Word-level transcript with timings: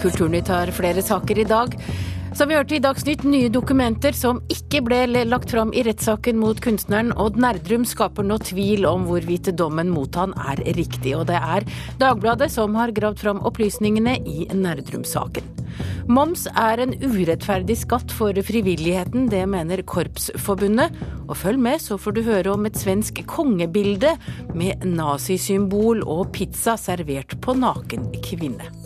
Kulturnytt 0.00 0.50
har 0.52 0.72
flere 0.74 1.02
saker 1.04 1.40
i 1.42 1.48
dag. 1.48 1.78
Som 2.34 2.50
vi 2.50 2.56
hørte 2.56 2.74
i 2.74 2.82
Dagsnytt, 2.82 3.22
nye 3.30 3.46
dokumenter 3.52 4.16
som 4.18 4.40
ikke 4.50 4.80
ble 4.82 5.22
lagt 5.28 5.52
fram 5.54 5.70
i 5.70 5.84
rettssaken 5.86 6.40
mot 6.42 6.58
kunstneren 6.58 7.12
Odd 7.14 7.36
Nerdrum, 7.38 7.84
skaper 7.86 8.26
nå 8.26 8.40
tvil 8.42 8.88
om 8.90 9.04
hvorvidt 9.06 9.52
dommen 9.54 9.92
mot 9.94 10.18
han 10.18 10.34
er 10.42 10.58
riktig. 10.74 11.12
Og 11.14 11.28
det 11.30 11.38
er 11.38 11.66
Dagbladet 12.00 12.50
som 12.50 12.74
har 12.74 12.90
gravd 12.96 13.22
fram 13.22 13.42
opplysningene 13.46 14.16
i 14.26 14.48
Nerdrum-saken. 14.50 15.46
Moms 16.10 16.48
er 16.50 16.82
en 16.82 16.96
urettferdig 17.00 17.76
skatt 17.80 18.10
for 18.12 18.34
frivilligheten, 18.34 19.28
det 19.30 19.44
mener 19.50 19.84
Korpsforbundet. 19.86 20.90
Og 21.28 21.38
følg 21.38 21.62
med, 21.62 21.78
så 21.86 22.00
får 22.02 22.16
du 22.16 22.24
høre 22.26 22.56
om 22.56 22.66
et 22.66 22.80
svensk 22.82 23.22
kongebilde 23.30 24.16
med 24.58 24.82
nazisymbol 24.84 26.02
og 26.02 26.32
pizza 26.34 26.74
servert 26.80 27.38
på 27.46 27.54
naken 27.62 28.10
kvinne. 28.26 28.83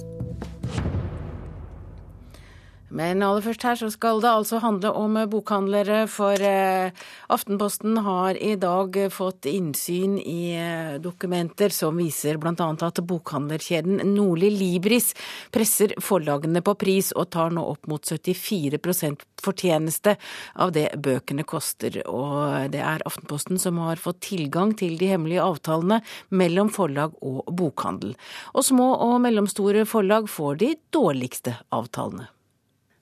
Men 2.89 3.21
aller 3.21 3.45
først 3.45 3.65
her 3.67 3.77
så 3.77 3.91
skal 3.93 4.23
det 4.25 4.31
altså 4.31 4.61
handle 4.63 4.95
om 4.97 5.19
bokhandlere, 5.29 6.07
for 6.09 6.41
eh, 6.41 6.89
Aftenposten 7.29 7.99
har 8.05 8.39
i 8.41 8.55
dag 8.61 8.97
fått 9.13 9.49
innsyn 9.51 10.17
i 10.23 10.55
eh, 10.57 10.95
dokumenter 11.03 11.75
som 11.75 11.99
viser 12.01 12.39
bl.a. 12.41 12.55
at 12.55 13.03
bokhandlerkjeden 13.05 14.01
Nordli 14.15 14.49
Libris 14.55 15.13
presser 15.53 15.93
forlagene 16.01 16.63
på 16.65 16.75
pris 16.81 17.13
og 17.13 17.29
tar 17.37 17.53
nå 17.53 17.67
opp 17.75 17.91
mot 17.93 18.01
74% 18.01 19.27
fortjeneste 19.45 20.17
av 20.57 20.73
det 20.73 20.89
bøkene 20.97 21.45
koster. 21.49 22.01
Og 22.09 22.73
det 22.73 22.81
er 22.81 23.05
Aftenposten 23.09 23.61
som 23.61 23.83
har 23.85 24.01
fått 24.01 24.23
tilgang 24.31 24.73
til 24.79 24.97
de 25.01 25.13
hemmelige 25.13 25.45
avtalene 25.45 26.01
mellom 26.33 26.73
forlag 26.73 27.21
og 27.21 27.45
bokhandel. 27.53 28.17
Og 28.57 28.65
små 28.65 28.95
og 28.97 29.21
mellomstore 29.29 29.85
forlag 29.89 30.33
får 30.33 30.61
de 30.65 30.73
dårligste 30.95 31.59
avtalene. 31.75 32.31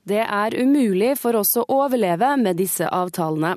Det 0.06 0.22
er 0.22 0.54
umulig 0.54 1.16
for 1.18 1.34
oss 1.34 1.56
å 1.58 1.64
overleve 1.66 2.36
med 2.38 2.60
disse 2.60 2.86
avtalene. 2.86 3.56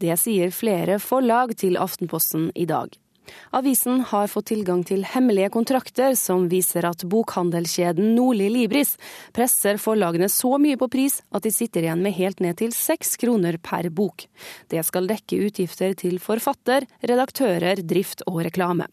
Det 0.00 0.16
sier 0.20 0.52
flere 0.52 0.98
forlag 1.00 1.54
til 1.56 1.78
Aftenposten 1.80 2.50
i 2.54 2.66
dag. 2.68 2.92
Avisen 3.56 4.02
har 4.10 4.28
fått 4.28 4.50
tilgang 4.50 4.82
til 4.86 5.04
hemmelige 5.06 5.50
kontrakter 5.54 6.14
som 6.18 6.46
viser 6.50 6.86
at 6.88 7.04
bokhandelskjeden 7.08 8.14
Nordli 8.16 8.48
Libris 8.52 8.96
presser 9.36 9.80
forlagene 9.80 10.28
så 10.32 10.54
mye 10.60 10.78
på 10.80 10.88
pris 10.92 11.20
at 11.34 11.46
de 11.46 11.52
sitter 11.54 11.86
igjen 11.86 12.02
med 12.04 12.16
helt 12.18 12.42
ned 12.44 12.58
til 12.60 12.74
seks 12.76 13.16
kroner 13.20 13.58
per 13.62 13.88
bok. 13.90 14.26
Det 14.68 14.84
skal 14.86 15.08
dekke 15.10 15.40
utgifter 15.48 15.96
til 15.98 16.18
forfatter, 16.22 16.86
redaktører, 17.02 17.82
drift 17.82 18.24
og 18.26 18.42
reklame. 18.48 18.88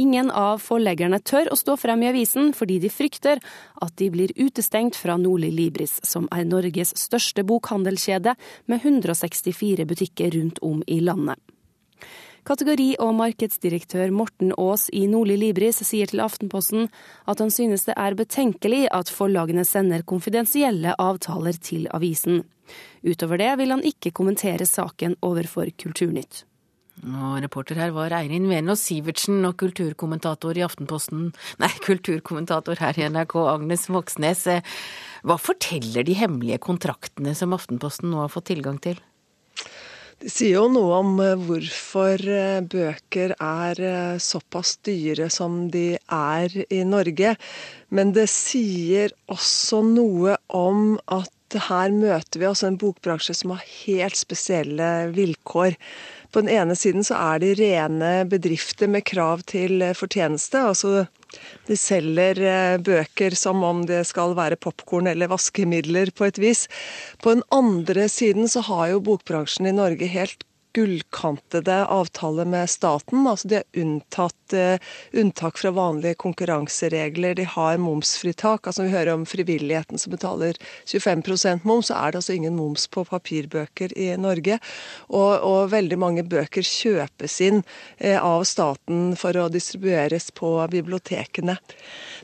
Ingen 0.00 0.30
av 0.32 0.62
forleggerne 0.64 1.20
tør 1.20 1.52
å 1.52 1.58
stå 1.58 1.76
frem 1.80 2.04
i 2.04 2.10
avisen 2.12 2.54
fordi 2.56 2.78
de 2.82 2.92
frykter 2.92 3.42
at 3.84 3.94
de 4.00 4.08
blir 4.14 4.32
utestengt 4.38 4.96
fra 4.96 5.18
Nordli 5.20 5.50
Libris, 5.52 5.98
som 6.06 6.28
er 6.34 6.48
Norges 6.48 6.94
største 6.96 7.44
bokhandelskjede 7.48 8.34
med 8.66 8.82
164 8.82 9.88
butikker 9.88 10.34
rundt 10.38 10.62
om 10.64 10.82
i 10.86 11.00
landet. 11.04 11.40
Kategori- 12.48 12.96
og 13.04 13.10
markedsdirektør 13.12 14.08
Morten 14.08 14.54
Aas 14.56 14.86
i 14.96 15.02
Nordli 15.04 15.34
Libris 15.36 15.82
sier 15.84 16.08
til 16.08 16.22
Aftenposten 16.24 16.86
at 17.28 17.42
han 17.42 17.50
synes 17.52 17.84
det 17.84 17.96
er 18.00 18.16
betenkelig 18.16 18.86
at 18.88 19.10
forlagene 19.12 19.66
sender 19.68 20.00
konfidensielle 20.08 20.94
avtaler 20.96 21.58
til 21.60 21.84
avisen. 21.92 22.46
Utover 23.04 23.42
det 23.42 23.50
vil 23.60 23.74
han 23.74 23.84
ikke 23.84 24.14
kommentere 24.16 24.64
saken 24.64 25.18
overfor 25.20 25.68
Kulturnytt. 25.76 26.46
Og 27.04 27.36
reporter 27.44 27.76
her 27.78 27.92
var 27.94 28.16
Eirin 28.16 28.48
Venås 28.48 28.80
Sivertsen 28.88 29.44
og 29.44 29.58
kulturkommentator 29.60 30.56
i 30.56 30.64
Aftenposten 30.64 31.28
Nei, 31.60 31.70
kulturkommentator 31.84 32.80
her 32.80 32.96
i 32.96 33.06
NRK, 33.12 33.36
Agnes 33.44 33.86
Moxnes. 33.92 34.48
Hva 35.20 35.36
forteller 35.36 36.08
de 36.08 36.16
hemmelige 36.16 36.64
kontraktene 36.64 37.36
som 37.36 37.52
Aftenposten 37.52 38.08
nå 38.08 38.24
har 38.24 38.32
fått 38.32 38.48
tilgang 38.54 38.80
til? 38.80 38.96
Det 40.18 40.32
sier 40.34 40.56
jo 40.56 40.64
noe 40.74 40.96
om 40.98 41.10
eh, 41.22 41.36
hvorfor 41.46 42.22
eh, 42.26 42.58
bøker 42.66 43.36
er 43.38 43.80
eh, 43.86 44.16
såpass 44.18 44.74
dyre 44.82 45.28
som 45.30 45.68
de 45.70 45.92
er 45.94 46.56
i 46.74 46.80
Norge. 46.82 47.36
Men 47.94 48.10
det 48.16 48.26
sier 48.32 49.14
også 49.30 49.84
noe 49.86 50.34
om 50.50 50.96
at 51.06 51.60
her 51.68 51.94
møter 51.94 52.42
vi 52.42 52.48
altså 52.48 52.66
en 52.66 52.80
bokbransje 52.80 53.36
som 53.38 53.54
har 53.54 53.62
helt 53.62 54.18
spesielle 54.18 54.90
vilkår. 55.14 55.78
På 56.34 56.42
den 56.42 56.50
ene 56.50 56.74
siden 56.76 57.06
så 57.06 57.14
er 57.36 57.44
de 57.44 57.54
rene 57.62 58.12
bedrifter 58.28 58.90
med 58.90 59.06
krav 59.06 59.46
til 59.48 59.86
fortjeneste. 59.96 60.66
altså 60.72 61.06
de 61.68 61.76
selger 61.76 62.40
eh, 62.40 62.76
bøker 62.80 63.36
som 63.36 63.64
om 63.66 63.84
det 63.88 64.04
skal 64.08 64.36
være 64.38 64.60
popkorn 64.60 65.10
eller 65.10 65.30
vaskemidler 65.32 66.12
på 66.16 66.28
et 66.28 66.40
vis. 66.42 66.66
På 67.22 67.34
den 67.36 67.44
andre 67.54 68.08
siden 68.12 68.48
så 68.48 68.64
har 68.68 68.94
jo 68.94 69.04
bokbransjen 69.10 69.68
i 69.68 69.76
Norge 69.76 70.08
helt 70.08 70.46
gullkantede 70.76 71.82
avtaler 71.90 72.48
med 72.48 72.70
staten. 72.70 73.26
Altså 73.26 73.50
de 73.50 73.60
har 73.60 73.82
unntatt 73.82 74.37
uh, 74.56 74.76
unntak 75.12 75.58
fra 75.58 75.72
vanlige 75.74 76.18
konkurranseregler. 76.22 77.34
De 77.38 77.46
har 77.48 77.80
momsfritak. 77.82 78.66
Altså 78.66 78.86
Vi 78.86 78.94
hører 78.94 79.14
om 79.14 79.26
frivilligheten 79.28 79.98
som 79.98 80.14
betaler 80.14 80.58
25% 80.86 81.66
moms, 81.68 81.90
så 81.90 81.98
er 81.98 82.12
det 82.12 82.22
altså 82.22 82.36
ingen 82.36 82.56
moms 82.56 82.86
på 82.88 83.04
papirbøker 83.08 83.94
i 83.98 84.10
Norge. 84.20 84.58
Og, 85.08 85.32
og 85.44 85.72
veldig 85.72 85.98
mange 85.98 86.26
bøker 86.26 86.66
kjøpes 86.66 87.40
inn 87.44 87.62
uh, 88.04 88.18
av 88.18 88.44
staten 88.48 89.14
for 89.18 89.36
å 89.36 89.48
distribueres 89.52 90.30
på 90.36 90.54
bibliotekene. 90.70 91.58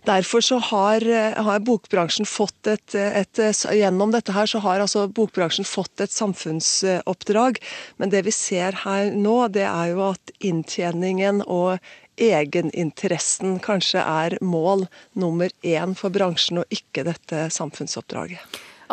Derfor 0.05 0.45
så 0.45 0.59
har, 0.61 1.05
har 1.47 1.63
bokbransjen 1.65 2.27
fått 2.29 2.69
et, 2.69 2.95
et, 2.95 3.41
Gjennom 3.75 4.13
dette 4.13 4.35
her 4.35 4.49
så 4.51 4.61
har 4.65 4.83
altså 4.83 5.07
bokbransjen 5.09 5.65
fått 5.65 6.03
et 6.05 6.13
samfunnsoppdrag. 6.13 7.61
Men 7.97 8.13
det 8.13 8.25
vi 8.27 8.35
ser 8.35 8.81
her 8.85 9.13
nå, 9.17 9.37
det 9.55 9.67
er 9.69 9.93
jo 9.95 10.09
at 10.11 10.35
inntjeningen 10.45 11.43
og 11.47 11.79
egeninteressen 12.21 13.59
kanskje 13.65 14.03
er 14.03 14.39
mål 14.45 14.87
nummer 15.19 15.51
én 15.63 15.97
for 15.99 16.15
bransjen, 16.15 16.63
og 16.63 16.75
ikke 16.75 17.07
dette 17.09 17.49
samfunnsoppdraget. 17.55 18.41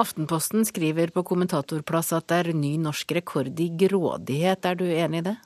Aftenposten 0.01 0.65
skriver 0.65 1.11
på 1.13 1.23
kommentatorplass 1.27 2.13
at 2.15 2.29
det 2.31 2.39
er 2.39 2.57
ny 2.57 2.77
norsk 2.79 3.11
rekord 3.17 3.59
i 3.59 3.67
grådighet. 3.83 4.65
Er 4.65 4.79
du 4.79 4.85
enig 4.87 5.21
i 5.21 5.27
det? 5.31 5.37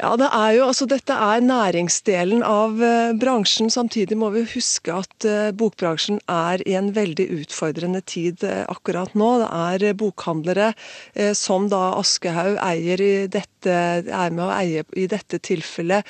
Ja, 0.00 0.14
det 0.16 0.28
er 0.32 0.54
jo, 0.56 0.66
altså 0.70 0.86
Dette 0.88 1.12
er 1.12 1.42
næringsdelen 1.44 2.40
av 2.46 2.78
uh, 2.80 3.12
bransjen. 3.20 3.68
Samtidig 3.70 4.16
må 4.16 4.30
vi 4.32 4.46
huske 4.54 4.94
at 5.02 5.26
uh, 5.28 5.50
bokbransjen 5.52 6.22
er 6.32 6.64
i 6.64 6.78
en 6.78 6.88
veldig 6.96 7.26
utfordrende 7.42 8.00
tid 8.08 8.40
uh, 8.46 8.64
akkurat 8.72 9.12
nå. 9.18 9.28
Det 9.42 9.50
er 9.52 9.98
bokhandlere 9.98 10.70
som 11.36 11.66
da 11.68 11.92
Aschehoug 11.98 12.56
eier 12.62 13.00
i 13.02 13.12
dette, 13.30 13.48
er 13.68 14.32
med 14.34 14.42
å 14.46 14.52
eie 14.54 14.82
i 14.98 15.04
dette 15.10 15.38
tilfellet. 15.44 16.06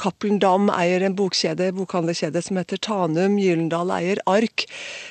Cappelen 0.00 0.38
Dam 0.40 0.70
eier 0.72 1.04
en 1.04 1.16
bokkjede, 1.16 1.70
bokhandlerkjede 1.76 2.42
som 2.44 2.60
heter 2.60 2.80
Tanum. 2.80 3.36
Gyllendal 3.40 3.92
eier 3.96 4.22
Ark. 4.30 4.64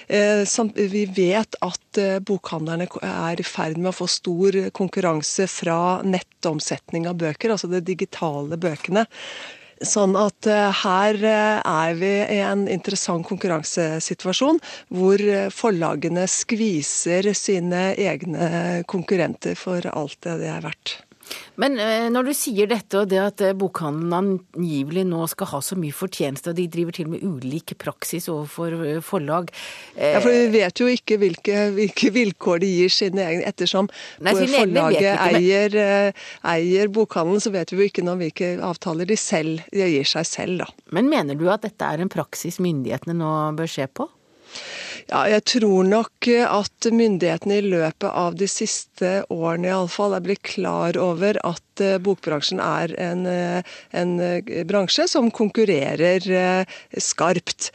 vi 0.08 1.04
vet 1.18 1.60
at 1.62 2.02
bokhandlerne 2.28 2.88
er 3.06 3.42
i 3.42 3.46
ferd 3.46 3.78
med 3.78 3.92
å 3.92 3.98
få 4.02 4.10
stor 4.10 4.58
konkurranse 4.78 5.48
fra 5.52 5.80
nettomsetning 6.06 7.10
av 7.12 7.20
bøker 7.22 7.41
bøker, 7.42 7.56
altså 7.56 7.68
de 7.72 7.82
digitale 7.82 8.58
bøkene. 8.58 9.08
Sånn 9.82 10.14
at 10.16 10.46
eh, 10.46 10.70
her 10.84 11.18
eh, 11.26 11.62
er 11.66 11.96
vi 11.98 12.12
i 12.36 12.38
en 12.46 12.68
interessant 12.70 13.26
konkurransesituasjon, 13.26 14.60
hvor 14.94 15.18
eh, 15.18 15.50
forlagene 15.50 16.28
skviser 16.30 17.34
sine 17.34 17.96
egne 17.98 18.84
konkurrenter 18.86 19.58
for 19.58 19.82
alt 19.90 20.20
det 20.22 20.38
det 20.44 20.52
er 20.54 20.62
verdt. 20.62 21.00
Men 21.62 21.78
eh, 21.82 22.08
når 22.12 22.30
du 22.30 22.34
sier 22.36 22.70
dette, 22.70 23.02
og 23.02 23.10
det 23.12 23.20
at 23.22 23.44
eh, 23.46 23.56
bokhandelen 23.58 24.14
angivelig 24.16 25.04
nå 25.10 25.24
skal 25.32 25.50
ha 25.52 25.62
så 25.66 25.78
mye 25.80 25.96
fortjeneste, 25.96 26.52
og 26.52 26.60
de 26.60 26.68
driver 26.72 26.96
til 26.96 27.10
og 27.10 27.14
med 27.16 27.26
ulik 27.26 27.76
praksis 27.82 28.30
overfor 28.32 28.76
eh, 28.80 29.02
forlag 29.06 29.52
Ja, 29.96 30.22
for 30.24 30.32
vi 30.32 30.48
vet 30.56 30.82
jo 30.82 30.88
ikke 30.92 31.20
hvilke, 31.22 31.68
hvilke 31.76 32.14
vilkår 32.16 32.64
de 32.64 32.72
gir 32.72 32.94
sine 32.94 33.26
egne. 33.26 33.50
Ettersom 33.52 33.90
Nei, 34.24 34.36
forlaget 34.36 35.02
ikke, 35.02 35.18
men... 35.18 35.40
eier, 35.42 36.16
eier, 36.54 36.94
bokhandelen, 36.94 37.44
så 37.44 37.54
vet 37.54 37.74
vi 37.74 37.82
jo 37.82 37.92
ikke 37.92 38.06
noe 38.06 38.18
om 38.18 38.24
hvilke 38.24 38.54
avtaler 38.66 39.10
de 39.10 39.20
selv 39.20 39.62
de 39.74 39.92
gir 39.92 40.08
seg 40.08 40.28
selv, 40.28 40.64
da. 40.64 40.88
Men 40.96 41.12
mener 41.12 41.38
du 41.38 41.48
at 41.52 41.66
dette 41.66 41.88
er 41.88 42.04
en 42.04 42.12
praksis 42.12 42.62
myndighetene 42.64 43.18
nå 43.18 43.36
bør 43.60 43.72
se 43.72 43.88
på? 43.92 44.08
Ja, 45.10 45.24
jeg 45.30 45.44
tror 45.50 45.88
nok 45.88 46.28
at 46.30 46.88
myndighetene 46.94 47.58
i 47.58 47.66
løpet 47.66 48.10
av 48.10 48.36
de 48.38 48.48
siste 48.50 49.22
årene 49.34 49.72
iallfall 49.72 50.14
er 50.18 50.24
blitt 50.26 50.44
klar 50.46 50.98
over 51.02 51.40
at 51.48 51.82
eh, 51.82 51.98
bokbransjen 52.04 52.62
er 52.62 52.94
en, 53.02 53.26
eh, 53.30 53.74
en 53.98 54.14
eh, 54.22 54.62
bransje 54.68 55.08
som 55.10 55.32
konkurrerer 55.34 56.26
skarpt. 57.02 57.70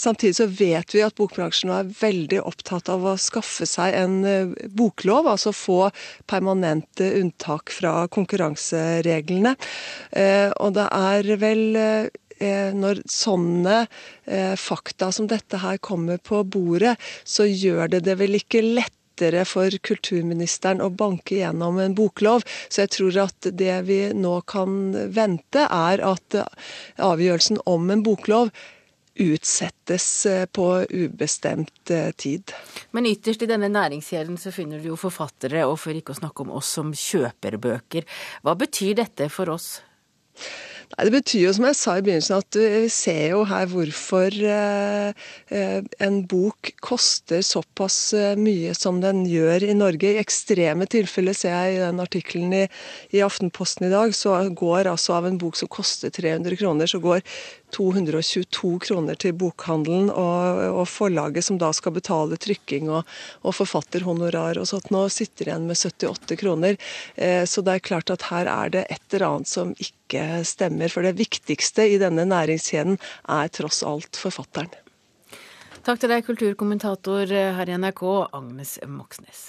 Samtidig 0.00 0.36
så 0.36 0.46
vet 0.50 0.94
vi 0.94 1.02
at 1.04 1.16
bokbransjen 1.18 1.70
er 1.72 1.90
veldig 2.00 2.40
opptatt 2.48 2.88
av 2.92 3.04
å 3.06 3.16
skaffe 3.20 3.66
seg 3.68 3.94
en 3.96 4.54
boklov, 4.76 5.28
altså 5.30 5.52
få 5.56 5.78
permanente 6.30 7.08
unntak 7.20 7.72
fra 7.74 8.06
konkurransereglene. 8.12 9.54
Og 10.58 10.74
det 10.76 10.88
er 10.98 11.30
vel 11.40 11.64
når 12.38 13.00
sånne 13.10 13.80
fakta 14.60 15.10
som 15.14 15.26
dette 15.30 15.58
her 15.62 15.80
kommer 15.82 16.20
på 16.22 16.44
bordet, 16.46 16.94
så 17.24 17.48
gjør 17.48 17.90
det 17.94 18.04
det 18.06 18.18
vel 18.20 18.38
ikke 18.38 18.62
lett 18.62 18.94
for 19.18 19.74
kulturministeren 19.82 20.78
å 20.78 20.92
banke 20.94 21.40
gjennom 21.40 21.80
en 21.82 21.96
boklov. 21.98 22.44
Så 22.70 22.84
jeg 22.84 22.92
tror 22.94 23.16
at 23.24 23.48
det 23.50 23.74
vi 23.88 24.12
nå 24.14 24.36
kan 24.46 24.94
vente, 25.10 25.66
er 25.66 25.98
at 26.06 26.38
avgjørelsen 27.02 27.58
om 27.66 27.90
en 27.90 28.04
boklov 28.06 28.52
utsettes 29.18 30.26
eh, 30.26 30.46
på 30.46 30.86
ubestemt 30.90 31.90
eh, 31.90 32.10
tid. 32.10 32.52
Men 32.90 33.06
ytterst 33.06 33.42
i 33.42 33.50
denne 33.50 33.70
næringskjeden 33.72 34.38
så 34.38 34.52
finner 34.54 34.78
du 34.78 34.92
jo 34.92 34.98
forfattere, 35.00 35.64
og 35.66 35.78
for 35.82 35.96
ikke 35.96 36.14
å 36.14 36.20
snakke 36.20 36.46
om 36.46 36.54
oss 36.60 36.70
som 36.78 36.94
kjøper 36.94 37.58
bøker. 37.58 38.06
Hva 38.46 38.54
betyr 38.58 38.94
dette 39.02 39.28
for 39.32 39.50
oss? 39.56 39.80
Nei, 40.96 41.04
Det 41.04 41.12
betyr 41.12 41.42
jo, 41.42 41.50
som 41.52 41.66
jeg 41.68 41.76
sa 41.76 41.94
i 41.98 42.02
begynnelsen, 42.04 42.40
at 42.40 42.56
vi 42.56 42.88
ser 42.92 43.34
jo 43.34 43.42
her 43.50 43.66
hvorfor 43.68 44.32
eh, 44.32 45.26
eh, 45.52 45.82
en 46.06 46.16
bok 46.30 46.70
koster 46.80 47.42
såpass 47.44 47.98
eh, 48.16 48.38
mye 48.40 48.72
som 48.76 49.02
den 49.02 49.26
gjør 49.28 49.66
i 49.68 49.76
Norge. 49.76 50.14
I 50.14 50.22
ekstreme 50.22 50.88
tilfeller, 50.88 51.36
ser 51.36 51.52
jeg 51.52 51.76
i 51.76 51.82
den 51.82 52.00
artikkelen 52.00 52.56
i, 52.56 52.64
i 53.12 53.22
Aftenposten 53.26 53.90
i 53.90 53.92
dag, 53.92 54.16
så 54.16 54.38
går 54.48 54.88
altså 54.94 55.18
av 55.18 55.28
en 55.28 55.36
bok 55.40 55.60
som 55.60 55.68
koster 55.68 56.14
300 56.14 56.56
kroner, 56.56 56.88
så 56.88 57.02
går 57.04 57.20
222 57.74 58.78
kroner 58.84 59.18
til 59.20 59.34
bokhandelen 59.38 60.08
og, 60.12 60.62
og, 60.72 60.84
forlaget 60.88 61.46
som 61.46 61.58
da 61.60 61.70
skal 61.76 61.94
betale 61.96 62.38
trykking 62.40 62.88
og, 62.90 63.08
og 63.42 63.56
forfatterhonorar 63.58 64.60
og 64.60 64.68
sånt. 64.70 64.90
Nå 64.94 65.04
sitter 65.12 65.50
igjen 65.50 65.68
med 65.68 65.78
78 65.78 66.38
kroner. 66.40 66.78
Eh, 67.16 67.44
så 67.48 67.64
det 67.64 67.76
er 67.76 67.86
klart 67.90 68.12
at 68.14 68.28
her 68.30 68.50
er 68.50 68.74
det 68.74 68.86
et 68.88 69.14
eller 69.14 69.28
annet 69.28 69.52
som 69.52 69.74
ikke 69.76 70.42
stemmer. 70.48 70.92
For 70.92 71.06
det 71.06 71.18
viktigste 71.20 71.86
i 71.88 72.00
denne 72.00 72.26
næringskjeden 72.28 72.98
er 73.28 73.54
tross 73.54 73.84
alt 73.86 74.18
forfatteren. 74.18 74.72
Takk 75.86 76.02
til 76.02 76.10
deg, 76.12 76.26
kulturkommentator 76.26 77.30
her 77.30 77.70
i 77.70 77.78
NRK, 77.80 78.02
Agnes 78.36 78.76
Moxnes. 78.84 79.48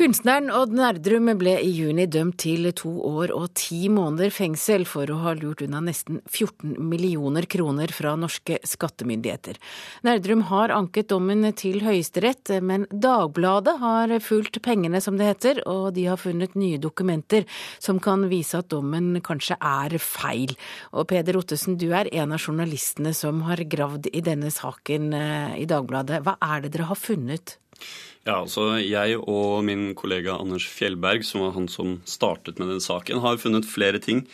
Kunstneren 0.00 0.46
Odd 0.48 0.70
Nerdrum 0.72 1.26
ble 1.36 1.58
i 1.60 1.66
juni 1.76 2.06
dømt 2.08 2.38
til 2.40 2.70
to 2.72 2.88
år 3.04 3.34
og 3.36 3.50
ti 3.60 3.82
måneder 3.92 4.32
fengsel 4.32 4.86
for 4.88 5.12
å 5.12 5.18
ha 5.26 5.34
lurt 5.36 5.60
unna 5.66 5.82
nesten 5.84 6.22
14 6.22 6.78
millioner 6.88 7.44
kroner 7.44 7.92
fra 7.92 8.14
norske 8.16 8.56
skattemyndigheter. 8.64 9.60
Nerdrum 10.08 10.46
har 10.48 10.72
anket 10.72 11.10
dommen 11.12 11.44
til 11.52 11.84
Høyesterett, 11.84 12.54
men 12.64 12.88
Dagbladet 12.88 13.76
har 13.84 14.16
fulgt 14.24 14.62
pengene, 14.64 15.04
som 15.04 15.20
det 15.20 15.28
heter, 15.34 15.60
og 15.68 15.92
de 16.00 16.08
har 16.08 16.24
funnet 16.24 16.56
nye 16.56 16.80
dokumenter 16.80 17.44
som 17.76 18.00
kan 18.00 18.24
vise 18.32 18.56
at 18.56 18.72
dommen 18.72 19.20
kanskje 19.20 19.60
er 19.60 20.00
feil. 20.00 20.56
Og 20.96 21.10
Peder 21.12 21.36
Ottesen, 21.44 21.76
du 21.76 21.90
er 21.92 22.08
en 22.08 22.32
av 22.32 22.40
journalistene 22.40 23.12
som 23.12 23.44
har 23.52 23.68
gravd 23.68 24.08
i 24.16 24.24
denne 24.24 24.48
saken 24.48 25.12
eh, 25.12 25.58
i 25.60 25.68
Dagbladet. 25.68 26.24
Hva 26.24 26.40
er 26.40 26.64
det 26.64 26.78
dere 26.78 26.88
har 26.88 27.04
funnet? 27.04 27.59
Ja, 28.20 28.42
altså 28.42 28.74
Jeg 28.84 29.16
og 29.16 29.62
min 29.64 29.94
kollega 29.96 30.34
Anders 30.36 30.66
Fjellberg, 30.68 31.24
som 31.24 31.40
var 31.40 31.54
han 31.54 31.70
som 31.72 31.94
startet 32.04 32.58
med 32.60 32.68
den 32.68 32.82
saken, 32.84 33.22
har 33.24 33.40
funnet 33.40 33.64
flere 33.64 33.98
ting. 34.02 34.26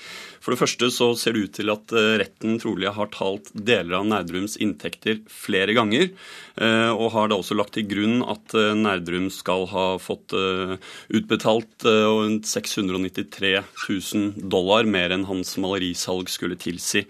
For 0.43 0.51
det 0.53 0.59
første 0.59 0.89
så 0.91 1.13
ser 1.19 1.37
det 1.37 1.45
ut 1.47 1.55
til 1.61 1.71
at 1.71 1.95
eh, 1.95 2.17
retten 2.19 2.59
trolig 2.63 2.91
har 2.99 3.13
talt 3.15 3.53
deler 3.55 4.01
av 4.01 4.09
Nerdrums 4.11 4.59
inntekter 4.59 5.23
flere 5.31 5.75
ganger, 5.79 6.11
eh, 6.59 6.91
og 6.91 7.13
har 7.15 7.31
da 7.31 7.39
også 7.39 7.55
lagt 7.59 7.77
til 7.79 7.87
grunn 7.87 8.21
at 8.27 8.59
eh, 8.59 8.75
Nerdrum 8.75 9.31
skal 9.31 9.69
ha 9.71 9.87
fått 10.03 10.35
utbetalt 10.35 11.87
693 11.87 13.53
000 13.63 14.51
dollar, 14.51 14.87
mer 14.87 15.15
enn 15.15 15.29
hans 15.31 15.55
malerisalg 15.63 16.31
skulle 16.33 16.59
tilsi. 16.59 17.07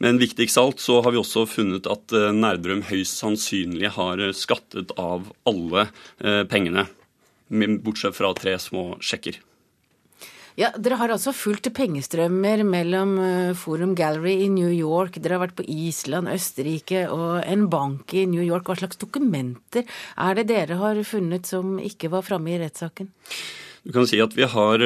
Men 0.00 0.18
viktigst 0.20 0.56
av 0.58 0.70
alt 0.70 0.80
så 0.80 1.00
har 1.04 1.12
vi 1.12 1.20
også 1.20 1.44
funnet 1.44 1.88
at 1.90 2.14
Nærdrum 2.32 2.86
høyst 2.88 3.20
sannsynlig 3.20 3.92
har 3.98 4.22
eh, 4.24 4.32
skattet 4.36 4.94
av 4.96 5.28
alle 5.48 5.86
eh, 6.24 6.42
pengene. 6.48 6.86
Bortsett 7.84 8.16
fra 8.16 8.30
tre 8.38 8.54
små 8.62 8.94
sjekker. 9.04 9.36
Ja, 10.56 10.70
Dere 10.76 10.96
har 11.00 11.12
altså 11.12 11.32
fulgt 11.36 11.68
pengestrømmer 11.76 12.62
mellom 12.66 13.14
Forum 13.56 13.94
Gallery 13.96 14.34
i 14.44 14.48
New 14.52 14.68
York, 14.72 15.16
dere 15.22 15.38
har 15.38 15.44
vært 15.44 15.56
på 15.60 15.64
Island, 15.68 16.28
Østerrike 16.28 17.06
og 17.12 17.40
en 17.44 17.68
bank 17.72 18.12
i 18.18 18.26
New 18.28 18.42
York. 18.44 18.68
Hva 18.68 18.76
slags 18.80 19.00
dokumenter 19.00 19.86
er 20.20 20.36
det 20.36 20.48
dere 20.50 20.80
har 20.82 21.00
funnet 21.06 21.48
som 21.48 21.78
ikke 21.80 22.10
var 22.12 22.26
framme 22.26 22.52
i 22.52 22.60
rettssaken? 22.60 23.08
Du 23.86 23.94
kan 23.94 24.10
si 24.10 24.20
at 24.20 24.36
vi 24.36 24.48
har 24.52 24.84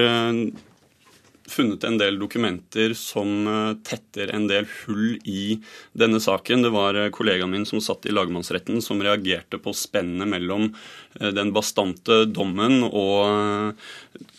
funnet 1.50 1.85
en 1.85 1.99
del 1.99 2.19
dokumenter 2.19 2.94
som 2.96 3.46
eh, 3.46 3.76
tetter 3.85 4.32
en 4.35 4.46
del 4.49 4.67
hull 4.85 5.19
i 5.25 5.58
denne 5.93 6.20
saken. 6.23 6.64
Det 6.64 6.73
var 6.75 6.99
eh, 6.99 7.11
kollegaen 7.14 7.52
min 7.52 7.67
som 7.69 7.82
satt 7.85 8.06
i 8.08 8.14
lagmannsretten 8.14 8.81
som 8.85 9.02
reagerte 9.05 9.61
på 9.62 9.75
spennet 9.76 10.29
mellom 10.31 10.70
eh, 11.20 11.31
den 11.35 11.52
bastante 11.55 12.25
dommen 12.31 12.82
og 12.88 13.76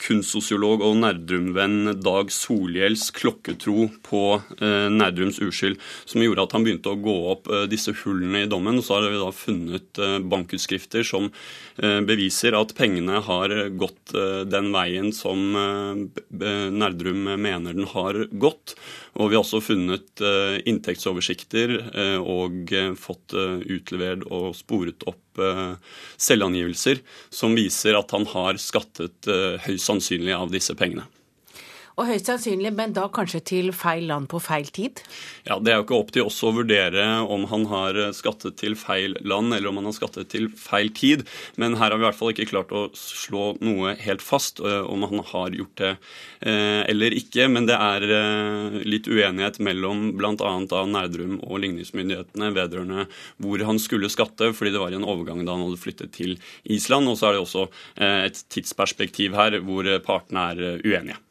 kunstsosiolog 0.06 0.84
og 0.86 0.98
Nerdrum-venn 1.02 1.98
Dag 2.04 2.32
Solhjells 2.32 3.10
klokketro 3.16 3.90
på 4.06 4.22
Nerdrums 4.62 5.42
uskyld, 5.44 5.80
som 6.08 6.24
gjorde 6.24 6.46
at 6.46 6.56
han 6.56 6.64
begynte 6.64 6.94
å 6.94 7.00
gå 7.00 7.16
opp 7.34 7.50
disse 7.72 7.92
hullene 8.04 8.46
i 8.46 8.50
dommen. 8.50 8.80
Så 8.84 8.96
har 8.96 9.10
vi 9.10 9.20
da 9.20 9.32
funnet 9.36 10.00
bankutskrifter 10.32 11.04
som 11.08 11.28
beviser 12.08 12.56
at 12.56 12.72
pengene 12.78 13.20
har 13.26 13.56
gått 13.76 14.16
den 14.52 14.72
veien 14.76 15.12
som 15.16 15.44
Nerdrum 15.56 16.95
Gjerdrum 16.96 17.42
mener 17.42 17.74
den 17.74 17.88
har 17.88 18.28
gått. 18.32 18.76
Og 19.16 19.30
vi 19.30 19.36
har 19.36 19.44
også 19.44 19.62
funnet 19.64 20.22
eh, 20.22 20.62
inntektsoversikter 20.68 21.76
eh, 21.94 22.20
og 22.20 22.72
eh, 22.74 22.94
fått 22.96 23.36
utlevert 23.36 24.26
og 24.32 24.56
sporet 24.56 25.06
opp 25.08 25.22
selvangivelser 26.16 27.02
som 27.28 27.58
viser 27.58 27.98
at 28.00 28.14
han 28.16 28.24
har 28.32 28.56
skattet 28.56 29.28
høyst 29.66 29.90
sannsynlig 29.90 30.32
av 30.32 30.48
disse 30.54 30.72
pengene. 30.80 31.04
Og 31.96 32.10
høyst 32.10 32.28
sannsynlig, 32.28 32.74
men 32.76 32.92
da 32.92 33.06
kanskje 33.08 33.40
til 33.48 33.70
feil 33.76 34.10
land 34.10 34.28
på 34.32 34.42
feil 34.44 34.68
tid? 34.76 35.00
Ja, 35.48 35.56
Det 35.64 35.72
er 35.72 35.78
jo 35.80 35.86
ikke 35.86 36.00
opp 36.02 36.12
til 36.12 36.28
oss 36.28 36.42
å 36.44 36.52
vurdere 36.52 37.06
om 37.24 37.46
han 37.48 37.64
har 37.72 38.00
skattet 38.18 38.58
til 38.60 38.76
feil 38.76 39.16
land 39.24 39.56
eller 39.56 39.72
om 39.72 39.80
han 39.80 39.88
har 39.88 39.96
skattet 39.96 40.28
til 40.34 40.50
feil 40.60 40.92
tid. 40.92 41.24
Men 41.56 41.78
her 41.80 41.94
har 41.94 41.98
vi 41.98 42.04
i 42.04 42.08
hvert 42.10 42.20
fall 42.20 42.34
ikke 42.34 42.50
klart 42.52 42.74
å 42.76 42.90
slå 43.00 43.54
noe 43.64 43.96
helt 44.04 44.24
fast 44.26 44.60
uh, 44.60 44.84
om 44.92 45.08
han 45.08 45.24
har 45.32 45.56
gjort 45.56 45.76
det 45.80 45.94
uh, 45.96 46.84
eller 46.84 47.16
ikke. 47.16 47.48
Men 47.48 47.70
det 47.70 47.80
er 47.80 48.04
litt 48.84 49.08
uenighet 49.08 49.62
mellom 49.64 50.10
bl.a. 50.20 50.54
Nerdrum 50.92 51.40
og 51.48 51.62
ligningsmyndighetene 51.64 52.52
vedrørende 52.56 53.08
hvor 53.40 53.64
han 53.70 53.80
skulle 53.80 54.12
skatte, 54.12 54.52
fordi 54.52 54.76
det 54.76 54.84
var 54.84 54.96
en 54.96 55.08
overgang 55.08 55.46
da 55.46 55.56
han 55.56 55.64
hadde 55.70 55.80
flyttet 55.80 56.12
til 56.18 56.36
Island. 56.68 57.08
Og 57.08 57.20
så 57.22 57.30
er 57.30 57.38
det 57.38 57.46
også 57.46 57.70
et 58.04 58.44
tidsperspektiv 58.52 59.38
her 59.40 59.62
hvor 59.64 59.88
partene 60.04 60.50
er 60.52 60.84
uenige. 60.84 61.22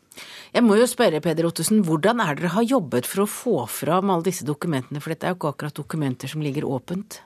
Jeg 0.54 0.62
må 0.62 0.76
jo 0.78 0.84
spørre 0.86 1.18
Peder 1.18 1.48
Ottesen, 1.48 1.80
hvordan 1.82 2.20
er 2.22 2.36
dere 2.38 2.52
har 2.54 2.62
jobbet 2.62 3.08
for 3.10 3.24
å 3.24 3.26
få 3.26 3.54
fram 3.66 4.12
alle 4.14 4.28
disse 4.28 4.44
dokumentene, 4.46 5.00
for 5.02 5.10
dette 5.10 5.26
er 5.26 5.32
jo 5.32 5.38
ikke 5.40 5.48
akkurat 5.50 5.74
dokumenter 5.74 6.30
som 6.30 6.44
ligger 6.46 6.62
åpent? 6.70 7.16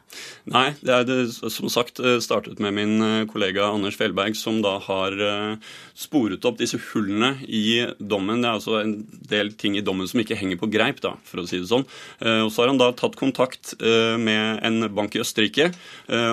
Nei, 0.48 0.70
det 0.80 0.94
er 0.94 1.04
det 1.04 1.16
som 1.36 1.68
sagt 1.68 2.00
eh, 2.00 2.16
startet 2.24 2.56
med 2.64 2.72
min 2.78 2.94
eh, 3.04 3.26
kollega 3.28 3.66
Anders 3.68 3.98
Fjellberg, 4.00 4.32
som 4.38 4.62
da 4.64 4.78
har 4.80 5.12
eh, 5.20 5.74
sporet 5.92 6.48
opp 6.48 6.56
disse 6.56 6.80
hullene 6.86 7.34
i 7.44 7.82
dommen. 8.00 8.40
Det 8.40 8.48
er 8.48 8.56
altså 8.62 8.78
en 8.80 8.96
del 9.34 9.52
ting 9.60 9.76
i 9.76 9.84
dommen 9.84 10.08
som 10.08 10.24
ikke 10.24 10.40
henger 10.40 10.62
på 10.62 10.70
greip, 10.72 11.04
da, 11.04 11.12
for 11.28 11.44
å 11.44 11.46
si 11.50 11.60
det 11.60 11.68
sånn. 11.68 11.84
Og 12.24 12.48
så 12.48 12.62
har 12.62 12.72
han 12.72 12.80
da 12.80 12.88
tatt 12.96 13.18
kontakt 13.20 13.74
med 13.78 14.62
en 14.64 14.88
bank 14.94 15.16
i 15.16 15.20
Østerrike 15.20 15.68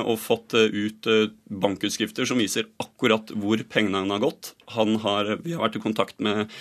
og 0.06 0.16
fått 0.22 0.56
ut 0.56 1.10
bankutskrifter 1.50 2.28
som 2.30 2.40
viser 2.40 2.70
akkurat 2.82 3.34
hvor 3.36 3.62
pengene 3.68 4.06
har 4.14 4.24
gått. 4.24 4.54
Han 4.78 5.00
har, 5.04 5.36
vi 5.44 5.58
har 5.58 5.66
vært 5.66 5.80
i 5.80 5.84
kontakt 5.84 6.22
med 6.24 6.52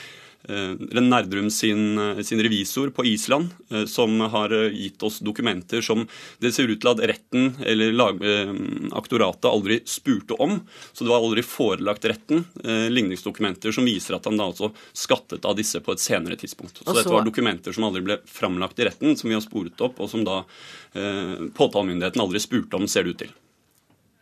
Eh, 0.49 1.01
Nerdrum 1.01 1.51
sin, 1.51 1.99
eh, 1.99 2.23
sin, 2.23 2.43
revisor 2.43 2.91
på 2.91 3.05
Island, 3.05 3.49
eh, 3.71 3.85
som 3.85 4.21
har 4.21 4.53
gitt 4.71 5.03
oss 5.03 5.19
dokumenter 5.19 5.81
som 5.81 6.07
det 6.39 6.53
ser 6.53 6.69
ut 6.69 6.81
til 6.81 6.91
at 6.91 7.01
retten 7.01 7.55
eller 7.65 7.93
lag, 7.93 8.21
aktoratet 8.93 9.49
aldri 9.49 9.81
spurte 9.89 10.37
om. 10.41 10.61
Så 10.93 11.05
det 11.05 11.11
var 11.11 11.23
aldri 11.25 11.43
forelagt 11.43 12.05
retten 12.05 12.45
ligningsdokumenter 12.65 13.73
som 13.73 13.87
viser 13.87 14.17
at 14.17 14.27
han 14.29 14.39
da 14.39 14.49
altså 14.51 14.71
skattet 14.93 15.45
av 15.45 15.57
disse 15.57 15.81
på 15.81 15.95
et 15.95 16.03
senere 16.03 16.37
tidspunkt. 16.41 16.79
Så, 16.79 16.85
så 16.85 16.97
dette 16.99 17.13
var 17.13 17.27
dokumenter 17.27 17.75
som 17.75 17.89
aldri 17.89 18.05
ble 18.07 18.19
framlagt 18.29 18.81
i 18.81 18.89
retten, 18.89 19.17
som 19.17 19.31
vi 19.31 19.37
har 19.37 19.45
sporet 19.45 19.81
opp, 19.85 20.01
og 20.01 20.11
som 20.11 20.25
da 20.27 20.43
eh, 20.95 21.49
påtalemyndigheten 21.57 22.25
aldri 22.25 22.43
spurte 22.43 22.79
om, 22.79 22.89
ser 22.91 23.07
det 23.07 23.17
ut 23.17 23.25
til. 23.25 23.35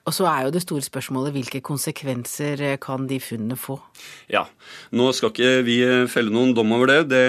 Og 0.03 0.15
så 0.17 0.27
er 0.27 0.47
jo 0.47 0.53
det 0.55 0.65
store 0.65 0.83
spørsmålet 0.83 1.35
hvilke 1.37 1.61
konsekvenser 1.63 2.63
eh, 2.67 2.79
kan 2.83 3.05
de 3.07 3.21
funnene 3.23 3.55
få? 3.59 3.77
Ja, 4.33 4.49
nå 4.91 5.13
skal 5.15 5.31
ikke 5.31 5.51
vi 5.63 5.77
eh, 5.87 6.09
felle 6.11 6.33
noen 6.35 6.51
dom 6.57 6.75
over 6.75 6.91
det. 6.91 6.97
Det 7.13 7.23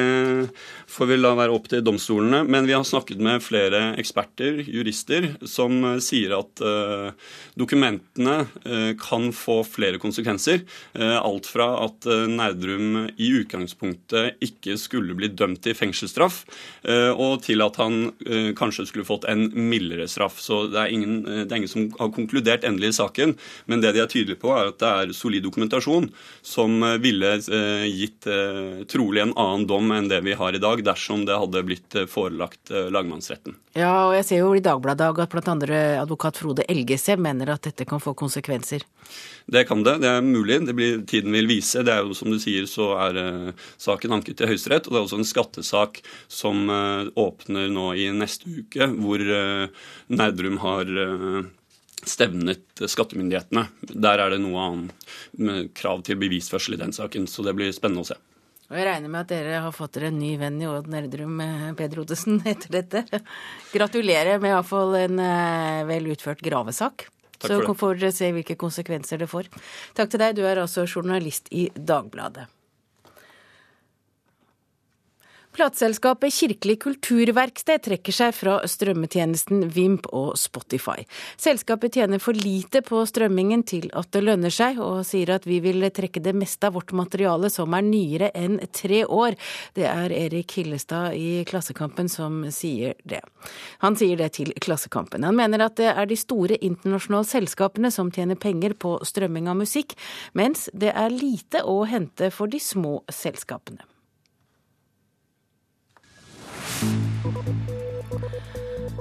får 0.90 1.10
vi 1.12 1.20
la 1.20 1.36
være 1.38 1.54
opp 1.54 1.70
til 1.70 1.84
domstolene. 1.86 2.42
Men 2.50 2.66
vi 2.66 2.74
har 2.74 2.86
snakket 2.88 3.22
med 3.22 3.46
flere 3.46 3.84
eksperter, 4.02 4.64
jurister, 4.66 5.30
som 5.46 5.78
eh, 5.92 6.00
sier 6.02 6.34
at 6.40 6.64
dokumentene 7.60 8.34
kan 9.00 9.28
få 9.36 9.60
flere 9.68 10.00
konsekvenser. 10.02 10.64
Alt 10.98 11.48
fra 11.50 11.68
at 11.84 12.06
Nerdrum 12.30 13.10
i 13.12 13.30
utgangspunktet 13.40 14.42
ikke 14.44 14.76
skulle 14.82 15.16
bli 15.18 15.30
dømt 15.34 15.62
til 15.66 15.76
fengselsstraff, 15.78 16.42
og 17.14 17.44
til 17.46 17.64
at 17.66 17.78
han 17.82 18.00
kanskje 18.58 18.88
skulle 18.90 19.08
fått 19.08 19.28
en 19.30 19.46
mildere 19.70 20.08
straff. 20.12 20.40
Så 20.44 20.64
det 20.74 20.80
er, 20.82 20.94
ingen, 20.96 21.20
det 21.26 21.52
er 21.52 21.62
ingen 21.62 21.72
som 21.72 21.90
har 22.00 22.14
konkludert 22.16 22.63
helt 22.64 22.72
endelig 22.74 22.90
i 22.90 22.94
saken, 22.94 23.36
men 23.66 23.82
det 23.82 23.94
de 23.94 24.02
er 24.02 24.10
tydelige 24.10 24.40
på, 24.42 24.52
er 24.56 24.72
at 24.72 24.80
det 24.80 24.90
er 24.90 25.14
solid 25.16 25.44
dokumentasjon 25.44 26.10
som 26.42 26.84
eh, 26.84 26.98
ville 27.04 27.36
eh, 27.38 27.86
gitt 27.92 28.28
eh, 28.28 28.84
trolig 28.90 29.24
en 29.24 29.36
annen 29.38 29.68
dom 29.68 29.92
enn 29.92 30.10
det 30.10 30.22
vi 30.26 30.34
har 30.38 30.54
i 30.54 30.62
dag, 30.62 30.84
dersom 30.84 31.26
det 31.28 31.38
hadde 31.38 31.64
blitt 31.68 31.98
forelagt 32.10 32.72
lagmannsretten. 32.72 33.56
Ja, 33.78 34.10
og 34.10 34.16
jeg 34.18 34.26
ser 34.28 34.44
jo 34.44 34.52
i 34.56 34.62
Dagbladet 34.64 35.10
at 35.10 35.34
bl.a. 35.34 35.56
advokat 36.04 36.38
Frode 36.38 36.66
Elgese 36.70 37.16
mener 37.18 37.54
at 37.54 37.66
dette 37.66 37.88
kan 37.90 38.02
få 38.02 38.14
konsekvenser. 38.18 38.86
Det 39.50 39.66
kan 39.68 39.82
det. 39.84 39.98
Det 40.04 40.10
er 40.10 40.22
mulig. 40.26 40.60
Det 40.68 40.76
blir, 40.78 41.02
tiden 41.10 41.34
vil 41.36 41.50
vise. 41.50 41.82
Det 41.84 41.94
er 41.94 42.06
jo 42.06 42.16
som 42.18 42.32
du 42.32 42.38
sier, 42.42 42.68
så 42.70 42.94
er 43.08 43.54
saken 43.82 44.14
anket 44.20 44.40
til 44.40 44.52
Høyesterett. 44.52 44.88
Og 44.88 44.94
det 44.94 45.02
er 45.02 45.08
også 45.08 45.20
en 45.20 45.28
skattesak 45.28 46.00
som 46.32 46.70
åpner 46.70 47.74
nå 47.74 47.90
i 47.98 48.08
neste 48.16 48.48
uke, 48.62 48.88
hvor 48.94 49.26
Nerdrum 50.14 50.62
har 50.64 50.96
stevnet 52.10 52.84
skattemyndighetene. 52.90 53.68
Der 53.94 54.22
er 54.22 54.34
det 54.34 54.42
noe 54.44 54.68
annet 54.68 55.74
krav 55.78 56.04
til 56.08 56.20
bevisførsel 56.22 56.78
i 56.78 56.82
den 56.82 56.96
saken, 56.96 57.28
så 57.30 57.46
det 57.46 57.56
blir 57.58 57.74
spennende 57.76 58.06
å 58.06 58.12
se. 58.14 58.20
Og 58.72 58.80
Jeg 58.80 58.88
regner 58.88 59.12
med 59.12 59.26
at 59.26 59.30
dere 59.30 59.58
har 59.62 59.74
fått 59.76 59.98
dere 59.98 60.10
en 60.10 60.18
ny 60.18 60.32
venn 60.42 60.62
i 60.62 60.66
Odd 60.66 60.88
Nerdrum, 60.90 61.42
eh, 61.44 61.68
Peder 61.78 62.00
Odesen, 62.02 62.40
etter 62.54 62.72
dette. 62.74 63.22
Gratulerer 63.74 64.42
med 64.42 64.56
iallfall 64.56 64.96
en 64.98 65.20
eh, 65.22 65.84
vel 65.90 66.10
utført 66.16 66.42
gravesak. 66.42 67.08
Så 67.44 67.60
får 67.76 68.00
dere 68.00 68.16
se 68.16 68.32
hvilke 68.32 68.56
konsekvenser 68.56 69.20
det 69.20 69.28
får. 69.28 69.50
Takk 69.98 70.14
til 70.14 70.22
deg, 70.24 70.38
du 70.40 70.46
er 70.48 70.64
altså 70.64 70.88
journalist 70.88 71.52
i 71.52 71.68
Dagbladet. 71.76 72.48
Plateselskapet 75.54 76.34
Kirkelig 76.34 76.80
kulturverksted 76.82 77.84
trekker 77.86 78.16
seg 78.16 78.32
fra 78.34 78.56
strømmetjenesten 78.66 79.68
Vimp 79.76 80.08
og 80.10 80.32
Spotify. 80.42 81.04
Selskapet 81.38 81.94
tjener 81.94 82.18
for 82.24 82.34
lite 82.34 82.82
på 82.82 83.04
strømmingen 83.06 83.62
til 83.70 83.86
at 83.94 84.10
det 84.16 84.24
lønner 84.26 84.54
seg, 84.54 84.80
og 84.82 85.04
sier 85.06 85.36
at 85.36 85.46
vi 85.46 85.60
vil 85.62 85.86
trekke 85.94 86.24
det 86.26 86.34
meste 86.34 86.72
av 86.72 86.74
vårt 86.80 86.96
materiale 86.98 87.52
som 87.54 87.78
er 87.78 87.86
nyere 87.86 88.32
enn 88.34 88.58
tre 88.74 89.04
år. 89.06 89.38
Det 89.78 89.86
er 89.92 90.18
Erik 90.24 90.58
Hillestad 90.58 91.14
i 91.22 91.46
Klassekampen 91.46 92.10
som 92.10 92.42
sier 92.50 92.98
det. 93.06 93.22
Han 93.86 93.94
sier 94.00 94.18
det 94.18 94.34
til 94.40 94.56
Klassekampen. 94.58 95.22
Han 95.22 95.38
mener 95.38 95.68
at 95.68 95.78
det 95.78 95.94
er 95.94 96.10
de 96.10 96.18
store 96.18 96.58
internasjonale 96.66 97.30
selskapene 97.30 97.94
som 97.94 98.10
tjener 98.10 98.42
penger 98.42 98.74
på 98.74 98.98
strømming 99.06 99.54
av 99.54 99.62
musikk, 99.62 99.94
mens 100.34 100.66
det 100.74 100.98
er 100.98 101.14
lite 101.14 101.62
å 101.62 101.84
hente 101.86 102.34
for 102.34 102.50
de 102.50 102.58
små 102.58 103.04
selskapene. 103.14 103.86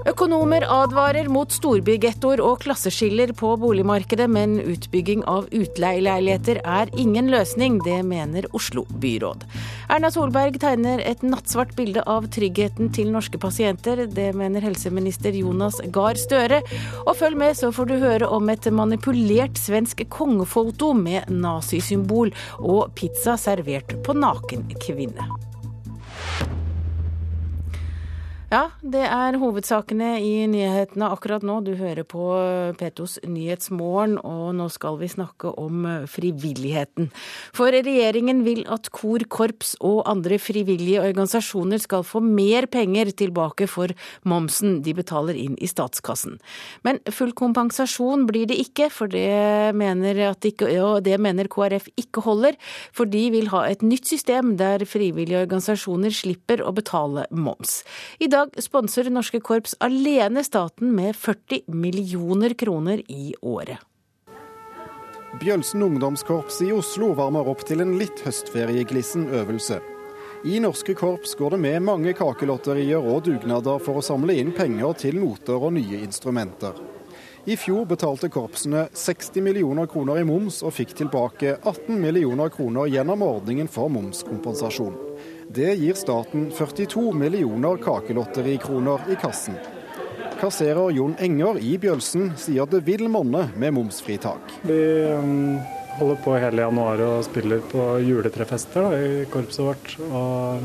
Økonomer 0.03 0.65
advarer 0.67 1.29
mot 1.31 1.53
storbygettoer 1.55 2.41
og 2.43 2.65
klasseskiller 2.65 3.31
på 3.39 3.53
boligmarkedet, 3.61 4.27
men 4.31 4.57
utbygging 4.59 5.23
av 5.31 5.47
utleieleiligheter 5.55 6.59
er 6.67 6.91
ingen 6.99 7.31
løsning. 7.31 7.79
Det 7.87 8.01
mener 8.07 8.49
Oslo 8.57 8.83
byråd. 9.03 9.45
Erna 9.93 10.11
Solberg 10.11 10.59
tegner 10.63 11.05
et 11.07 11.23
nattsvart 11.23 11.77
bilde 11.79 12.03
av 12.11 12.27
tryggheten 12.35 12.91
til 12.97 13.13
norske 13.15 13.39
pasienter. 13.43 14.05
Det 14.11 14.33
mener 14.39 14.67
helseminister 14.67 15.39
Jonas 15.39 15.79
Gahr 15.95 16.19
Støre. 16.19 16.63
Og 17.07 17.15
følg 17.21 17.39
med, 17.39 17.55
så 17.61 17.71
får 17.75 17.93
du 17.93 17.97
høre 18.03 18.33
om 18.33 18.51
et 18.51 18.67
manipulert 18.75 19.61
svensk 19.61 20.03
kongefoto 20.11 20.91
med 20.99 21.31
nazisymbol 21.31 22.35
og 22.59 22.91
pizza 22.99 23.39
servert 23.39 23.97
på 24.03 24.19
naken 24.19 24.67
kvinne. 24.83 25.31
Ja, 28.53 28.67
det 28.85 29.01
er 29.09 29.39
hovedsakene 29.41 30.19
i 30.21 30.43
nyhetene 30.53 31.07
akkurat 31.09 31.41
nå. 31.41 31.55
Du 31.65 31.71
hører 31.79 32.05
på 32.05 32.21
Petos 32.77 33.15
Nyhetsmorgen, 33.25 34.19
og 34.21 34.51
nå 34.59 34.67
skal 34.69 34.99
vi 35.01 35.09
snakke 35.09 35.55
om 35.57 35.87
frivilligheten. 36.13 37.09
For 37.57 37.73
regjeringen 37.73 38.43
vil 38.45 38.61
at 38.69 38.91
kor, 38.93 39.25
korps 39.33 39.71
og 39.81 40.03
andre 40.11 40.37
frivillige 40.37 41.01
organisasjoner 41.01 41.81
skal 41.81 42.05
få 42.05 42.21
mer 42.21 42.69
penger 42.69 43.15
tilbake 43.23 43.71
for 43.73 43.95
momsen 44.29 44.83
de 44.85 44.93
betaler 45.01 45.41
inn 45.41 45.57
i 45.57 45.71
statskassen. 45.73 46.37
Men 46.85 47.01
full 47.09 47.33
kompensasjon 47.33 48.29
blir 48.29 48.53
det 48.53 48.61
ikke, 48.67 48.91
for 48.93 49.09
det 49.09 49.73
mener, 49.81 50.37
ikke, 50.37 50.69
det 51.01 51.17
mener 51.17 51.49
KrF 51.49 51.89
ikke 52.05 52.27
holder. 52.29 52.61
For 52.93 53.09
de 53.09 53.25
vil 53.33 53.49
ha 53.57 53.65
et 53.73 53.81
nytt 53.81 54.13
system 54.13 54.59
der 54.61 54.85
frivillige 54.85 55.41
organisasjoner 55.47 56.13
slipper 56.13 56.61
å 56.61 56.77
betale 56.77 57.25
moms. 57.33 57.81
I 58.21 58.29
dag 58.29 58.42
dag 58.43 58.63
sponser 58.63 59.11
norske 59.11 59.41
korps 59.41 59.75
alene 59.83 60.43
staten 60.45 60.93
med 60.97 61.17
40 61.17 61.63
millioner 61.69 62.55
kroner 62.59 63.03
i 63.09 63.35
året. 63.41 63.79
Bjølsen 65.41 65.83
ungdomskorps 65.83 66.61
i 66.63 66.73
Oslo 66.77 67.13
varmer 67.17 67.47
opp 67.49 67.63
til 67.65 67.81
en 67.81 67.95
litt 68.01 68.21
høstferieglissen 68.27 69.31
øvelse. 69.33 69.79
I 70.45 70.59
norske 70.61 70.95
korps 70.99 71.37
går 71.39 71.55
det 71.55 71.61
med 71.63 71.85
mange 71.87 72.13
kakelotterier 72.19 73.01
og 73.01 73.23
dugnader 73.29 73.79
for 73.81 74.01
å 74.01 74.05
samle 74.05 74.37
inn 74.43 74.51
penger 74.57 74.99
til 75.05 75.21
noter 75.23 75.57
og 75.57 75.77
nye 75.79 76.03
instrumenter. 76.03 76.75
I 77.47 77.57
fjor 77.59 77.87
betalte 77.91 78.29
korpsene 78.31 78.85
60 78.95 79.43
millioner 79.43 79.89
kroner 79.91 80.21
i 80.21 80.27
moms 80.27 80.61
og 80.67 80.77
fikk 80.77 80.93
tilbake 80.99 81.57
18 81.57 81.97
millioner 81.99 82.53
kroner 82.55 82.91
gjennom 82.91 83.25
ordningen 83.27 83.71
for 83.71 83.91
momskompensasjon. 83.91 84.95
Det 85.55 85.75
gir 85.75 85.95
staten 85.95 86.51
42 86.51 87.13
millioner 87.13 87.77
kakelotterikroner 87.77 89.01
i 89.13 89.17
kassen. 89.21 89.55
Kasserer 90.41 90.91
Jon 90.91 91.13
Enger 91.21 91.59
i 91.61 91.75
Bjølsen 91.79 92.31
sier 92.41 92.65
det 92.71 92.81
vil 92.87 93.05
monne 93.13 93.43
med 93.61 93.75
momsfritak. 93.77 94.55
Vi 94.65 94.79
um, 95.13 95.59
holder 95.99 96.23
på 96.25 96.37
hele 96.41 96.65
januar 96.65 97.03
og 97.05 97.27
spiller 97.27 97.61
på 97.69 97.85
juletrefester 98.01 98.87
da, 98.87 98.93
i 98.97 99.27
korpset 99.33 99.67
vårt. 99.67 99.93
Og 100.09 100.65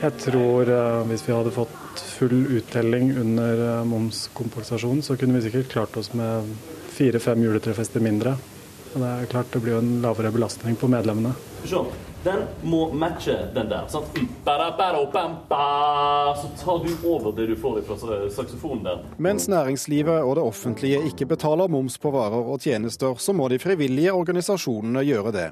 jeg 0.00 0.16
tror 0.24 0.72
uh, 0.74 1.04
hvis 1.12 1.22
vi 1.28 1.36
hadde 1.36 1.54
fått 1.54 2.02
full 2.16 2.40
uttelling 2.58 3.12
under 3.22 3.62
uh, 3.68 3.86
momskompensasjon, 3.86 5.04
så 5.06 5.14
kunne 5.20 5.38
vi 5.38 5.44
sikkert 5.46 5.70
klart 5.76 6.00
oss 6.00 6.10
med 6.18 6.50
fire-fem 6.96 7.46
juletrefester 7.46 8.02
mindre. 8.02 8.34
Det 8.90 9.14
er 9.14 9.30
klart 9.30 9.54
det 9.54 9.62
blir 9.62 9.76
jo 9.76 9.84
en 9.84 10.00
lavere 10.02 10.34
belastning 10.34 10.74
på 10.74 10.90
medlemmene. 10.90 11.36
Den 12.24 12.42
må 12.62 12.90
matche 12.92 13.36
den 13.54 13.68
der. 13.70 13.86
Sant? 13.88 14.06
Så 16.40 16.48
tar 16.64 16.84
du 16.84 17.08
over 17.08 17.32
det 17.36 17.46
du 17.46 17.56
får 17.56 17.80
fra 17.88 17.96
saksofonen 18.30 18.84
der. 18.84 19.00
Mens 19.16 19.48
næringslivet 19.48 20.22
og 20.22 20.36
det 20.36 20.44
offentlige 20.44 21.00
ikke 21.08 21.26
betaler 21.26 21.68
moms 21.68 21.96
på 21.98 22.12
varer 22.12 22.52
og 22.52 22.60
tjenester, 22.60 23.14
så 23.16 23.32
må 23.32 23.48
de 23.48 23.58
frivillige 23.58 24.12
organisasjonene 24.12 25.04
gjøre 25.08 25.32
det. 25.32 25.48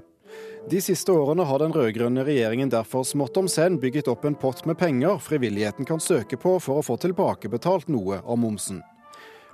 De 0.69 0.81
siste 0.85 1.13
årene 1.13 1.47
har 1.49 1.63
den 1.63 1.73
rød-grønne 1.73 2.25
regjeringen 2.27 2.69
derfor 2.69 3.07
smått 3.09 3.39
om 3.41 3.49
senn 3.49 3.79
bygget 3.81 4.11
opp 4.13 4.27
en 4.29 4.37
pott 4.37 4.67
med 4.69 4.77
penger 4.77 5.17
frivilligheten 5.25 5.89
kan 5.89 6.03
søke 6.03 6.37
på 6.37 6.59
for 6.61 6.81
å 6.81 6.85
få 6.85 6.99
tilbakebetalt 7.01 7.89
noe 7.89 8.21
av 8.21 8.37
momsen. 8.37 8.83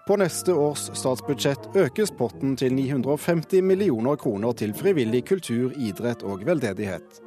På 0.05 0.17
neste 0.21 0.53
års 0.53 0.91
statsbudsjett 0.99 1.71
økes 1.81 2.11
potten 2.13 2.59
til 2.61 2.75
950 2.77 3.63
millioner 3.65 4.19
kroner 4.21 4.53
til 4.53 4.75
frivillig 4.77 5.23
kultur, 5.31 5.73
idrett 5.81 6.21
og 6.29 6.43
veldedighet. 6.45 7.23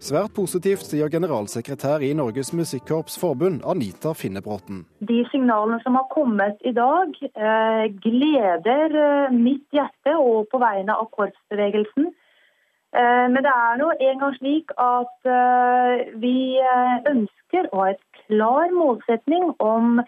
Svært 0.00 0.32
positivt, 0.32 0.86
sier 0.88 1.12
generalsekretær 1.12 2.00
i 2.00 2.14
Norges 2.16 2.54
Musikkorps 2.56 3.18
Forbund, 3.20 3.60
Anita 3.68 4.14
Finnebråten. 4.16 4.86
De 5.04 5.20
signalene 5.34 5.82
som 5.84 6.00
har 6.00 6.08
kommet 6.16 6.64
i 6.64 6.72
dag, 6.72 7.12
eh, 7.28 7.84
gleder 8.08 8.98
eh, 9.04 9.36
mitt 9.36 9.68
hjerte 9.76 10.16
og 10.16 10.48
på 10.48 10.64
vegne 10.64 10.96
av 10.96 11.12
korpsbevegelsen. 11.12 12.08
Eh, 12.08 13.24
men 13.36 13.40
det 13.44 13.52
er 13.52 13.80
nå 13.84 13.92
engang 14.00 14.36
slik 14.40 14.72
at 14.80 15.32
vi 16.24 16.36
ønsker 17.12 17.68
å 17.68 17.84
ha 17.84 17.92
et 17.92 18.04
klar 18.24 18.72
målsetning 18.72 19.52
om 19.60 19.98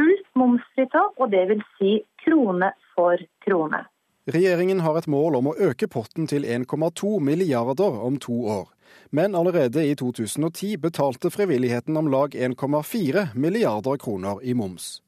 fullt 0.00 0.28
momsfritak, 0.34 1.16
og 1.20 1.32
det 1.34 1.46
vil 1.52 1.64
si 1.76 1.96
krone 2.24 2.72
for 2.94 3.20
krone. 3.44 3.84
Regjeringen 4.30 4.80
har 4.84 4.98
et 4.98 5.08
mål 5.10 5.38
om 5.40 5.50
å 5.50 5.56
øke 5.70 5.88
potten 5.90 6.28
til 6.30 6.44
1,2 6.44 7.18
milliarder 7.24 8.00
om 8.06 8.18
to 8.20 8.36
år. 8.46 8.68
Men 9.10 9.34
allerede 9.34 9.82
i 9.86 9.94
2010 9.98 10.76
betalte 10.82 11.30
frivilligheten 11.30 11.96
om 11.96 12.10
lag 12.12 12.34
1,4 12.34 13.30
milliarder 13.34 13.96
kroner 13.98 14.42
i 14.42 14.54
moms. 14.54 15.00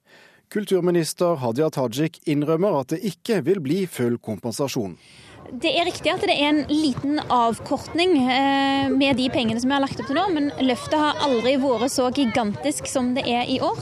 Kulturminister 0.53 1.39
Hadia 1.41 1.71
Tajik 1.73 2.19
innrømmer 2.29 2.81
at 2.83 2.93
det 2.93 3.03
ikke 3.09 3.41
vil 3.47 3.61
bli 3.65 3.85
full 3.89 4.19
kompensasjon. 4.21 4.99
Det 5.53 5.71
er 5.77 5.87
riktig 5.89 6.13
at 6.13 6.23
det 6.25 6.35
er 6.35 6.51
en 6.51 6.61
liten 6.71 7.21
avkortning 7.33 8.15
eh, 8.21 8.91
med 8.93 9.19
de 9.21 9.29
pengene 9.33 9.61
som 9.61 9.73
vi 9.73 9.77
har 9.77 9.85
lagt 9.85 10.01
opp 10.01 10.09
til 10.09 10.17
nå, 10.17 10.27
men 10.35 10.51
løftet 10.65 10.99
har 11.01 11.23
aldri 11.25 11.57
vært 11.61 11.93
så 11.93 12.09
gigantisk 12.15 12.89
som 12.89 13.13
det 13.17 13.27
er 13.29 13.49
i 13.51 13.59
år. 13.65 13.81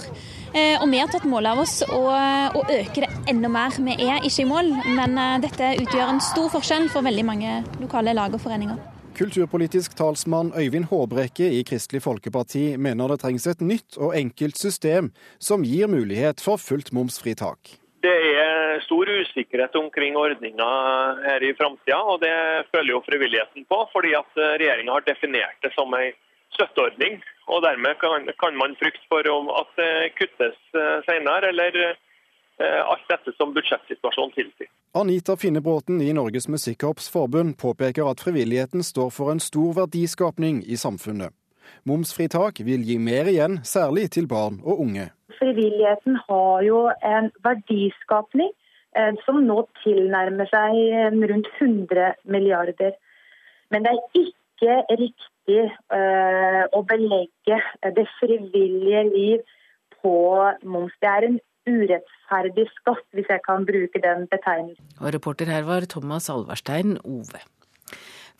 Eh, 0.50 0.83
og 0.83 0.88
vi 0.90 0.99
har 0.99 1.11
tatt 1.11 1.26
mål 1.30 1.47
av 1.47 1.61
oss 1.62 1.76
å, 1.87 1.99
å 2.11 2.62
øke 2.75 3.04
det 3.04 3.11
enda 3.30 3.50
mer. 3.52 3.76
Vi 3.87 3.95
er 4.02 4.25
ikke 4.26 4.42
i 4.42 4.49
mål, 4.50 4.73
men 4.97 5.14
eh, 5.14 5.37
dette 5.45 5.75
utgjør 5.85 6.09
en 6.11 6.23
stor 6.25 6.49
forskjell 6.57 6.88
for 6.90 7.07
veldig 7.07 7.26
mange 7.26 7.61
lokale 7.78 8.16
lag 8.19 8.35
og 8.35 8.42
foreninger. 8.42 8.80
Kulturpolitisk 9.21 9.95
talsmann 9.99 10.50
Øyvind 10.57 10.88
Håbrekke 10.90 11.47
i 11.54 11.61
Kristelig 11.69 12.00
Folkeparti 12.02 12.64
mener 12.80 13.12
det 13.12 13.21
trengs 13.23 13.47
et 13.50 13.62
nytt 13.62 13.99
og 14.00 14.16
enkelt 14.16 14.59
system 14.59 15.11
som 15.38 15.62
gir 15.66 15.90
mulighet 15.92 16.42
for 16.42 16.59
fullt 16.59 16.90
momsfritak. 16.97 17.76
Det 18.00 18.16
er 18.40 18.80
stor 18.87 19.07
usikkerhet 19.07 19.76
omkring 19.76 20.16
ordninga 20.16 20.71
her 21.26 21.45
i 21.47 21.52
framtida, 21.54 22.00
og 22.00 22.25
det 22.25 22.35
føler 22.73 22.95
jo 22.97 23.04
frivilligheten 23.07 23.69
på. 23.71 23.85
Fordi 23.92 24.16
at 24.19 24.40
eh, 24.40 24.57
regjeringa 24.64 24.99
har 24.99 25.07
definert 25.07 25.62
det 25.62 25.71
som 25.76 25.95
ei 25.95 26.11
støtteordning. 26.57 27.21
Og 27.50 27.62
dermed 27.66 27.99
kan, 28.02 28.28
kan, 28.42 28.57
man 28.57 28.76
frykte 28.78 29.02
for 29.11 29.26
at 29.61 29.73
det 29.80 30.14
kuttes 30.19 30.59
eh, 30.75 30.99
senere, 31.09 31.50
eller 31.50 31.78
eh, 31.83 32.80
alt 32.92 33.07
dette 33.11 33.35
som 33.37 33.54
budsjettsituasjonen 33.57 34.35
tilsier. 34.37 34.71
Anita 34.95 35.37
Finnebråten 35.37 36.00
i 36.02 36.12
Norges 36.14 36.49
Musikkorps 36.49 37.11
Forbund 37.12 37.57
påpeker 37.59 38.07
at 38.11 38.23
frivilligheten 38.23 38.83
står 38.87 39.11
for 39.14 39.35
en 39.35 39.42
stor 39.42 39.75
verdiskapning 39.83 40.62
i 40.66 40.78
samfunnet. 40.78 41.35
Momsfritak 41.87 42.62
vil 42.66 42.83
gi 42.87 42.99
mer 42.99 43.30
igjen, 43.30 43.61
særlig 43.64 44.11
til 44.14 44.26
barn 44.30 44.59
og 44.66 44.83
unge 44.87 45.11
frivilligheten 45.40 46.19
har 46.28 46.62
jo 46.66 46.80
en 47.14 47.30
verdiskapning 47.47 48.52
eh, 48.97 49.12
som 49.25 49.42
nå 49.47 49.62
tilnærmer 49.83 50.50
seg 50.52 50.78
rundt 51.33 51.50
100 51.59 52.14
milliarder. 52.25 52.97
Men 53.71 53.87
det 53.87 53.95
er 53.95 54.23
ikke 54.25 54.80
riktig 54.90 55.30
eh, 55.59 56.64
å 56.71 56.83
belegge 56.88 57.61
det 57.97 58.07
frivillige 58.19 59.04
liv 59.11 59.54
på 60.00 60.16
moms. 60.64 60.97
Det 61.02 61.12
er 61.12 61.28
en 61.28 61.38
urettferdig 61.69 62.66
skatt, 62.78 63.07
hvis 63.16 63.30
jeg 63.30 63.45
kan 63.47 63.66
bruke 63.69 64.02
den 64.02 64.26
betegnelsen. 64.33 64.92
Og 65.00 65.14
reporter 65.16 65.50
her 65.50 65.66
var 65.69 65.88
Thomas 65.90 66.30
Alverstein 66.33 66.99
Ove. 67.04 67.42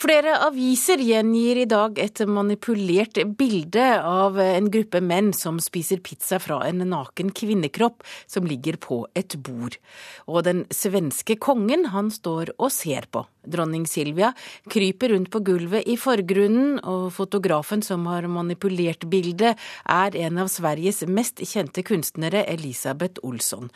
Flere 0.00 0.33
aviser 0.47 1.02
gjengir 1.05 1.59
i 1.61 1.67
dag 1.69 1.99
et 2.00 2.23
manipulert 2.25 3.19
bilde 3.37 3.85
av 4.00 4.38
en 4.40 4.71
gruppe 4.73 5.02
menn 5.05 5.29
som 5.37 5.59
spiser 5.61 6.00
pizza 6.00 6.38
fra 6.40 6.62
en 6.71 6.81
naken 6.88 7.35
kvinnekropp 7.37 8.00
som 8.25 8.49
ligger 8.49 8.79
på 8.81 9.02
et 9.12 9.37
bord. 9.45 9.76
Og 10.25 10.47
den 10.47 10.64
svenske 10.73 11.37
kongen, 11.37 11.90
han 11.93 12.09
står 12.09 12.55
og 12.57 12.73
ser 12.73 13.11
på. 13.12 13.26
Dronning 13.47 13.87
Silvia 13.89 14.33
kryper 14.71 15.15
rundt 15.15 15.31
på 15.33 15.41
gulvet 15.45 15.89
i 15.89 15.97
forgrunnen, 16.01 16.79
og 16.85 17.11
fotografen 17.17 17.83
som 17.83 18.07
har 18.11 18.29
manipulert 18.31 19.07
bildet, 19.11 19.59
er 19.85 20.19
en 20.27 20.43
av 20.43 20.51
Sveriges 20.53 21.03
mest 21.09 21.43
kjente 21.45 21.85
kunstnere, 21.87 22.45
Elisabeth 22.51 23.23
Olsson. 23.27 23.71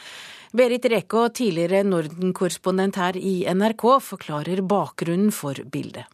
Berit 0.54 0.84
Rekå, 0.86 1.28
tidligere 1.34 1.82
Norden-korrespondent 1.86 3.00
her 3.00 3.16
i 3.18 3.40
NRK, 3.50 3.88
forklarer 4.12 4.62
bakgrunnen 4.62 5.32
for 5.34 5.58
bildet. 5.66 6.06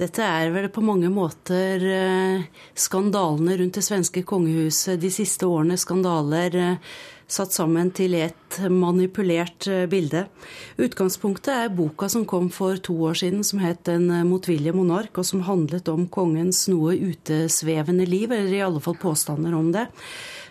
Dette 0.00 0.24
er 0.24 0.48
vel 0.54 0.70
på 0.72 0.80
mange 0.80 1.10
måter 1.12 1.82
eh, 1.84 2.44
skandalene 2.72 3.58
rundt 3.60 3.76
det 3.76 3.84
svenske 3.84 4.22
kongehuset 4.24 4.96
de 5.02 5.10
siste 5.12 5.44
årene. 5.44 5.76
Skandaler 5.76 6.56
eh, 6.56 6.94
satt 7.30 7.54
sammen 7.54 7.92
til 7.94 8.16
et 8.18 8.58
manipulert 8.72 9.68
eh, 9.70 9.86
bilde. 9.90 10.24
Utgangspunktet 10.80 11.52
er 11.54 11.74
boka 11.74 12.08
som 12.10 12.26
kom 12.28 12.50
for 12.54 12.80
to 12.82 12.96
år 13.10 13.20
siden, 13.22 13.44
som 13.44 13.62
het 13.62 13.84
'Den 13.84 14.08
motvillige 14.28 14.74
monark', 14.74 15.18
og 15.18 15.24
som 15.24 15.46
handlet 15.46 15.88
om 15.88 16.08
kongens 16.08 16.68
noe 16.68 16.96
utesvevende 16.96 18.06
liv, 18.06 18.32
eller 18.32 18.54
i 18.54 18.62
alle 18.62 18.80
fall 18.80 18.96
påstander 18.96 19.54
om 19.54 19.72
det. 19.72 19.86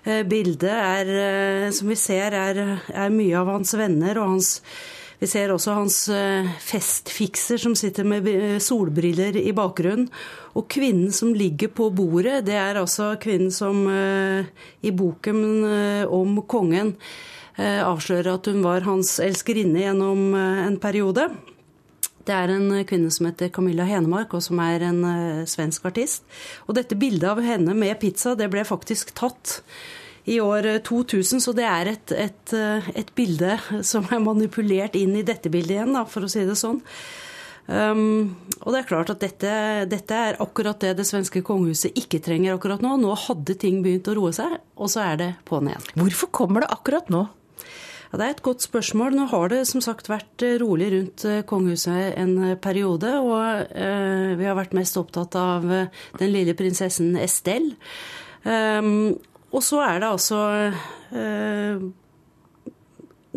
Bildet 0.06 0.64
er, 0.64 1.72
som 1.72 1.88
vi 1.88 1.96
ser, 1.96 2.32
er, 2.32 2.82
er 2.88 3.10
mye 3.10 3.36
av 3.36 3.48
hans 3.48 3.74
venner 3.74 4.18
og 4.18 4.30
hans 4.30 4.62
vi 5.20 5.28
ser 5.28 5.52
også 5.52 5.74
hans 5.76 5.98
eh, 6.16 6.48
festfikser 6.64 7.60
som 7.60 7.76
sitter 7.76 8.08
med 8.08 8.30
solbriller 8.64 9.36
i 9.36 9.52
bakgrunnen. 9.56 10.08
Og 10.56 10.70
kvinnen 10.72 11.12
som 11.16 11.34
ligger 11.36 11.74
på 11.76 11.90
bordet, 11.96 12.46
det 12.48 12.56
er 12.56 12.80
altså 12.80 13.12
kvinnen 13.20 13.52
som 13.52 13.84
eh, 13.92 14.48
i 14.80 14.96
boken 14.96 15.44
eh, 15.68 16.06
om 16.08 16.42
kongen 16.48 16.96
avslører 17.60 18.38
at 18.38 18.46
hun 18.48 18.62
var 18.64 18.86
hans 18.86 19.18
elskerinne 19.20 19.82
gjennom 19.82 20.30
en 20.32 20.78
periode. 20.80 21.26
Det 22.24 22.32
er 22.32 22.54
en 22.54 22.70
kvinne 22.88 23.12
som 23.12 23.28
heter 23.28 23.52
Camilla 23.52 23.84
Henemark, 23.84 24.32
og 24.32 24.46
som 24.46 24.62
er 24.64 24.86
en 24.88 25.02
svensk 25.44 25.90
artist. 25.90 26.24
Og 26.72 26.78
dette 26.78 26.96
bildet 26.96 27.28
av 27.28 27.42
henne 27.44 27.76
med 27.76 28.00
pizza, 28.00 28.32
det 28.40 28.48
ble 28.54 28.64
faktisk 28.64 29.12
tatt 29.20 29.58
i 30.30 30.38
år 30.44 30.68
2000, 30.86 31.42
så 31.42 31.54
det 31.58 31.66
er 31.66 31.94
et, 31.96 32.14
et, 32.14 32.54
et, 32.94 33.16
bilde 33.18 33.58
som 33.88 34.06
er 34.14 34.22
manipulert 34.24 34.98
inn 35.00 35.16
i 35.18 35.26
dette 35.26 35.50
bildet 35.50 35.80
igjen, 35.80 35.96
da, 35.98 36.06
for 36.10 36.28
å 36.28 36.32
si 36.32 36.46
det 36.46 36.58
sånn. 36.60 36.84
Um, 37.70 38.36
og 38.64 38.74
det 38.74 38.80
er 38.80 38.88
klart 38.90 39.12
at 39.14 39.22
dette, 39.22 39.50
dette, 39.92 40.22
er 40.30 40.40
akkurat 40.42 40.80
det 40.82 40.96
det 40.98 41.06
svenske 41.06 41.44
kongehuset 41.46 41.98
ikke 42.02 42.22
trenger 42.26 42.56
akkurat 42.56 42.82
nå. 42.82 42.96
Nå 42.98 43.14
hadde 43.28 43.54
ting 43.62 43.84
begynt 43.86 44.10
å 44.10 44.16
roe 44.18 44.34
seg, 44.34 44.58
og 44.74 44.90
så 44.90 45.04
er 45.06 45.20
det 45.22 45.30
på'n 45.50 45.70
igjen. 45.70 45.92
Hvorfor 46.02 46.32
kommer 46.34 46.66
det 46.66 46.72
akkurat 46.74 47.14
nå? 47.14 47.28
Ja, 48.10 48.18
det 48.18 48.26
er 48.26 48.34
et 48.34 48.46
godt 48.46 48.66
spørsmål. 48.66 49.14
Nå 49.14 49.28
har 49.30 49.52
det 49.54 49.62
som 49.70 49.84
sagt 49.86 50.10
vært 50.10 50.42
rolig 50.64 50.90
rundt 50.96 51.26
eh, 51.30 51.44
kongehuset 51.46 52.18
en 52.18 52.56
periode. 52.62 53.12
Og 53.22 53.70
eh, 53.70 54.34
vi 54.40 54.48
har 54.50 54.58
vært 54.58 54.74
mest 54.74 54.98
opptatt 54.98 55.38
av 55.38 55.70
eh, 55.70 55.92
den 56.18 56.34
lille 56.34 56.58
prinsessen 56.58 57.14
Estelle. 57.22 57.78
Um, 58.42 59.14
og 59.50 59.66
så 59.66 59.82
er 59.86 60.00
det 60.02 60.10
altså 60.10 60.40
eh, 61.16 61.84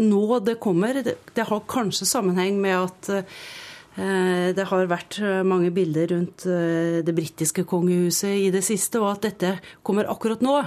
nå 0.02 0.22
det 0.44 0.60
kommer. 0.62 1.02
Det, 1.04 1.16
det, 1.32 1.48
har 1.48 1.66
kanskje 1.68 2.08
sammenheng 2.08 2.58
med 2.60 2.76
at 2.76 3.10
eh, 3.16 4.48
det 4.56 4.66
har 4.68 4.88
vært 4.88 5.18
mange 5.48 5.70
bilder 5.74 6.08
rundt 6.14 6.46
eh, 6.48 7.00
det 7.04 7.14
britiske 7.16 7.64
kongehuset 7.68 8.48
i 8.48 8.50
det 8.54 8.64
siste, 8.64 9.00
og 9.00 9.10
at 9.14 9.28
dette 9.28 9.54
kommer 9.84 10.08
akkurat 10.12 10.44
nå, 10.44 10.58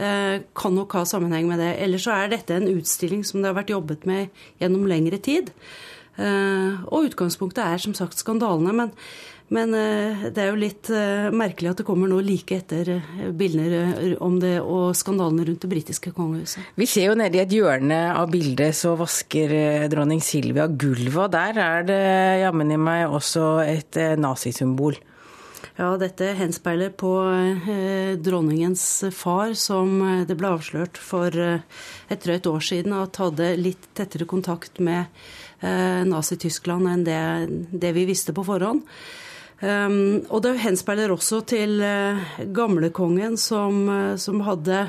eh, 0.00 0.40
kan 0.56 0.76
nok 0.76 0.98
ha 0.98 1.06
sammenheng 1.08 1.48
med 1.48 1.60
det. 1.60 1.74
Ellers 1.84 2.08
så 2.08 2.16
er 2.16 2.34
dette 2.34 2.56
en 2.56 2.70
utstilling 2.72 3.24
som 3.24 3.40
det 3.40 3.52
har 3.52 3.60
vært 3.60 3.74
jobbet 3.74 4.08
med 4.08 4.44
gjennom 4.62 4.88
lengre 4.88 5.20
tid. 5.20 5.52
Eh, 6.20 6.80
og 6.90 7.08
utgangspunktet 7.08 7.64
er 7.64 7.80
som 7.80 7.96
sagt 7.96 8.18
skandalene. 8.20 8.72
men 8.72 8.92
men 9.54 9.74
eh, 9.74 10.24
det 10.30 10.42
er 10.44 10.48
jo 10.52 10.60
litt 10.60 10.90
eh, 10.94 11.28
merkelig 11.34 11.72
at 11.72 11.82
det 11.82 11.86
kommer 11.88 12.10
nå 12.10 12.20
like 12.22 12.60
etter 12.60 12.92
eh, 12.96 13.28
bildene 13.34 14.14
om 14.22 14.38
det 14.42 14.56
og 14.62 14.94
skandalene 14.98 15.48
rundt 15.48 15.66
det 15.66 15.70
britiske 15.72 16.14
kongehuset. 16.16 16.72
Vi 16.78 16.88
ser 16.90 17.10
jo 17.10 17.18
nede 17.18 17.38
i 17.38 17.42
et 17.42 17.54
hjørne 17.54 18.00
av 18.14 18.30
bildet 18.30 18.78
så 18.78 18.94
vasker 18.98 19.88
dronning 19.90 20.22
Silvia 20.22 20.68
gulvet, 20.70 21.18
og 21.26 21.32
der 21.34 21.58
er 21.60 21.86
det 21.88 22.02
jammen 22.44 22.70
i 22.70 22.80
meg 22.80 23.10
også 23.10 23.52
et 23.66 23.98
nazisymbol. 24.20 24.98
Ja, 25.80 25.94
dette 25.96 26.34
henspeiler 26.36 26.90
på 26.92 27.10
eh, 27.30 28.12
dronningens 28.20 28.82
far, 29.16 29.54
som 29.56 30.02
det 30.28 30.36
ble 30.36 30.50
avslørt 30.52 30.98
for 31.00 31.32
eh, 31.32 31.62
et 32.12 32.20
drøyt 32.20 32.48
år 32.50 32.66
siden 32.66 32.96
at 32.98 33.20
hadde 33.22 33.54
litt 33.56 33.88
tettere 33.96 34.28
kontakt 34.28 34.76
med 34.84 35.06
eh, 35.64 36.02
Nazi-Tyskland 36.04 36.90
enn 36.90 37.06
det, 37.06 37.22
det, 37.72 37.94
vi 37.96 38.04
visste 38.10 38.36
på 38.36 38.44
forhånd. 38.44 38.84
Um, 39.60 40.22
og 40.32 40.40
det 40.40 40.54
henspeiler 40.62 41.12
også 41.12 41.42
til 41.52 41.82
uh, 41.84 42.20
gamlekongen, 42.56 43.36
som, 43.36 43.82
uh, 43.92 44.14
som, 44.16 44.40
hadde 44.46 44.86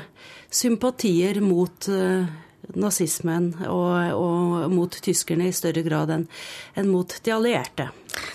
sympatier 0.48 1.42
mot 1.44 1.88
uh, 1.92 2.24
nazismen 2.72 3.50
og, 3.66 4.14
og, 4.16 4.70
mot 4.72 4.96
tyskerne 5.04 5.50
i 5.50 5.52
større 5.52 5.82
grad 5.84 6.14
enn 6.14 6.24
en 6.80 6.88
mot 6.88 7.12
de 7.12 7.34
allierte. 7.34 7.90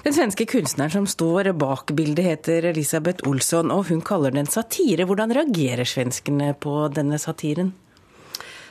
Den 0.06 0.14
svenske 0.14 0.46
kunstneren 0.50 0.94
som 0.94 1.10
står 1.10 1.50
bak 1.58 1.96
bildet, 1.98 2.28
heter 2.28 2.70
Elisabeth 2.70 3.26
Olsson, 3.26 3.74
og 3.74 3.88
hun 3.90 4.06
kaller 4.06 4.36
den 4.36 4.46
satire. 4.46 5.08
Hvordan 5.10 5.34
reagerer 5.34 5.90
svenskene 5.90 6.52
på 6.54 6.84
denne 6.94 7.18
satiren? 7.18 7.74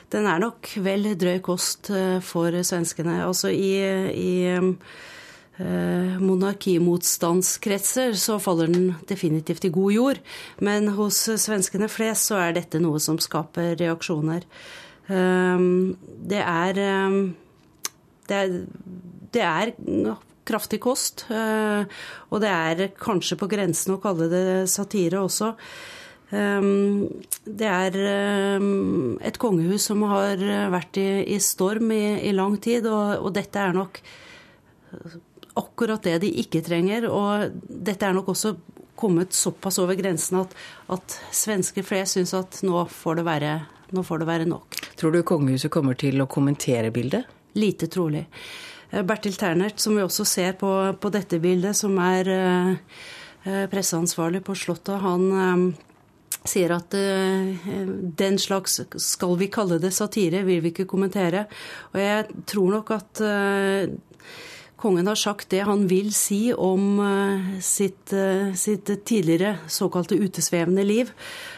Den 0.07 0.23
er 0.23 0.39
nok 0.39 0.71
vel 0.79 1.09
drøy 1.19 1.41
kost 1.43 1.91
for 2.23 2.61
svenskene. 2.63 3.19
Altså 3.27 3.51
i, 3.51 3.73
i 4.15 4.31
Eh, 4.47 5.16
monarkimotstandskretser, 5.57 8.13
så 8.13 8.39
faller 8.41 8.67
den 8.69 8.95
definitivt 9.09 9.65
i 9.65 9.69
god 9.73 9.93
jord. 9.93 10.17
Men 10.61 10.87
hos 10.97 11.29
svenskene 11.41 11.87
flest 11.89 12.27
så 12.29 12.35
er 12.43 12.53
dette 12.59 12.79
noe 12.83 12.99
som 13.01 13.17
skaper 13.21 13.75
reaksjoner. 13.79 14.41
Eh, 15.07 15.57
det 16.29 16.41
er 16.43 16.77
eh, 16.83 17.11
Det 18.27 18.35
er, 18.35 18.47
det 19.31 19.41
er 19.41 19.71
kraftig 20.47 20.79
kost. 20.83 21.25
Og 21.31 22.41
det 22.43 22.51
er 22.51 22.91
kanskje 22.99 23.37
på 23.39 23.47
grensen 23.47 23.93
å 23.95 24.01
kalle 24.03 24.27
det 24.31 24.67
satire 24.67 25.19
også. 25.23 25.53
Det 26.27 27.69
er 27.71 27.91
et 29.23 29.37
kongehus 29.39 29.87
som 29.87 30.03
har 30.11 30.35
vært 30.73 30.97
i, 30.99 31.39
storm 31.39 31.91
i, 31.95 32.31
lang 32.35 32.59
tid, 32.59 32.83
og, 32.87 33.31
dette 33.35 33.59
er 33.63 33.73
nok 33.79 34.01
akkurat 35.59 36.03
det 36.03 36.19
de 36.23 36.31
ikke 36.43 36.63
trenger. 36.65 37.07
Og 37.11 37.61
dette 37.67 38.07
er 38.07 38.15
nok 38.15 38.33
også 38.33 38.55
kommet 38.97 39.33
såpass 39.37 39.77
over 39.81 39.97
grensen 39.97 40.39
at, 40.41 40.53
at 40.93 41.17
svensker 41.35 41.85
flest 41.85 42.17
syns 42.17 42.33
at 42.37 42.61
nå 42.65 42.85
får, 42.89 43.21
være, 43.27 43.51
nå 43.93 44.03
får 44.05 44.23
det 44.23 44.29
være 44.29 44.47
nok. 44.49 44.79
Tror 44.97 45.13
du 45.13 45.21
kongehuset 45.27 45.73
kommer 45.73 45.97
til 45.99 46.23
å 46.23 46.29
kommentere 46.29 46.89
bildet? 46.93 47.29
Lite 47.57 47.89
trolig. 47.93 48.25
Eh, 48.89 49.03
Bertil 49.05 49.37
Ternert, 49.37 49.79
som 49.79 49.97
vi 49.97 50.05
også 50.05 50.25
ser 50.25 50.57
på, 50.59 50.71
på 50.97 51.13
dette 51.13 51.41
bildet, 51.43 51.77
som 51.77 51.97
er 52.01 52.31
eh, 52.33 53.67
presseansvarlig 53.71 54.41
på 54.47 54.57
Slottet, 54.57 54.97
han 55.03 55.27
eh, 55.37 55.83
sier 56.47 56.71
at 56.71 56.95
uh, 56.95 57.67
den 58.19 58.37
slags, 58.39 58.77
skal 59.03 59.33
vi 59.39 59.49
kalle 59.51 59.81
det 59.83 59.91
satire, 59.95 60.45
vil 60.47 60.61
vi 60.63 60.71
ikke 60.71 60.87
kommentere. 60.87 61.43
Og 61.91 61.99
jeg 61.99 62.43
tror 62.47 62.69
nok 62.77 62.91
at 62.95 63.21
uh, 63.23 63.83
kongen 64.77 65.09
har 65.09 65.19
sagt 65.19 65.49
det 65.53 65.63
han 65.67 65.87
vil 65.89 66.13
si 66.15 66.53
om 66.53 66.99
uh, 67.01 67.49
sitt, 67.63 68.13
sitt, 68.55 68.91
tidligere 69.05 69.57
såkalte 69.67 70.19
utesvevende 70.19 70.85
liv. 70.85 71.11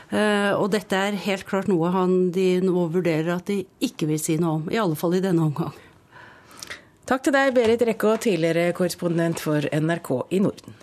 Og 0.10 0.72
dette 0.74 0.98
er 0.98 1.20
helt 1.22 1.46
klart 1.46 1.68
noe 1.70 1.92
han, 1.94 2.32
de 2.34 2.64
nå 2.66 2.88
vurderer 2.90 3.30
at 3.36 3.46
de 3.46 3.60
ikke 3.86 4.08
vil 4.10 4.18
si 4.18 4.40
noe 4.42 4.56
om. 4.58 4.66
I 4.74 4.82
alle 4.82 4.98
fall 4.98 5.14
i 5.20 5.22
denne 5.22 5.46
omgang. 5.46 5.76
Takk 7.06 7.28
til 7.28 7.34
deg, 7.38 7.54
Berit 7.54 7.86
Rekkå, 7.86 8.16
tidligere 8.26 8.74
korrespondent 8.78 9.42
for 9.46 9.70
NRK 9.70 10.16
i 10.34 10.42
Norden. 10.42 10.80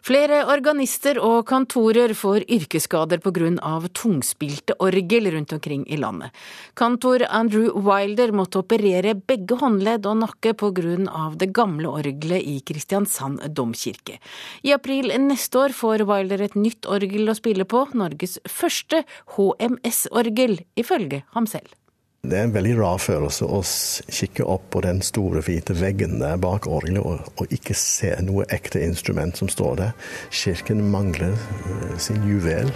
Flere 0.00 0.44
organister 0.48 1.18
og 1.20 1.42
kantorer 1.50 2.14
får 2.16 2.46
yrkesskader 2.48 3.20
pga. 3.20 3.88
tungspilte 3.92 4.74
orgel 4.80 5.30
rundt 5.34 5.52
omkring 5.52 5.84
i 5.88 5.96
landet. 5.96 6.30
Kantor 6.74 7.26
Andrew 7.28 7.70
Wilder 7.74 8.32
måtte 8.32 8.62
operere 8.62 9.14
begge 9.14 9.58
håndledd 9.60 10.06
og 10.06 10.16
nakke 10.22 10.54
pga. 10.54 10.96
det 11.36 11.52
gamle 11.52 11.88
orgelet 11.88 12.42
i 12.42 12.60
Kristiansand 12.60 13.40
domkirke. 13.54 14.18
I 14.62 14.72
april 14.72 15.12
neste 15.18 15.58
år 15.58 15.72
får 15.72 16.06
Wilder 16.08 16.40
et 16.40 16.56
nytt 16.56 16.86
orgel 16.86 17.28
å 17.28 17.34
spille 17.36 17.64
på, 17.64 17.86
Norges 17.94 18.38
første 18.48 19.04
HMS-orgel, 19.36 20.60
ifølge 20.76 21.24
ham 21.34 21.46
selv. 21.46 21.79
Det 22.20 22.36
er 22.36 22.44
en 22.44 22.52
veldig 22.52 22.74
rar 22.76 22.98
følelse 23.00 23.46
å 23.48 23.62
kikke 23.64 24.44
opp 24.44 24.66
på 24.74 24.82
den 24.84 25.00
store, 25.00 25.40
hvite 25.40 25.72
veggen 25.80 26.18
der 26.20 26.36
bak 26.36 26.68
orgelet 26.68 27.00
og, 27.00 27.30
og, 27.40 27.46
ikke 27.48 27.72
se 27.72 28.12
noe 28.26 28.44
ekte 28.52 28.82
instrument 28.84 29.40
som 29.40 29.48
står 29.48 29.78
der. 29.80 29.94
Kirken 30.28 30.84
mangler 30.92 31.32
eh, 31.32 31.94
sin 31.96 32.20
juvel. 32.28 32.68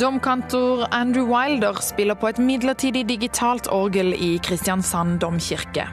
Domkantor 0.00 0.86
Andrew 0.94 1.26
Wilder 1.28 1.76
spiller 1.82 2.14
på 2.14 2.30
et 2.30 2.38
midlertidig 2.40 3.02
digitalt 3.08 3.66
orgel 3.68 4.14
i 4.16 4.38
Kristiansand 4.40 5.18
domkirke. 5.20 5.84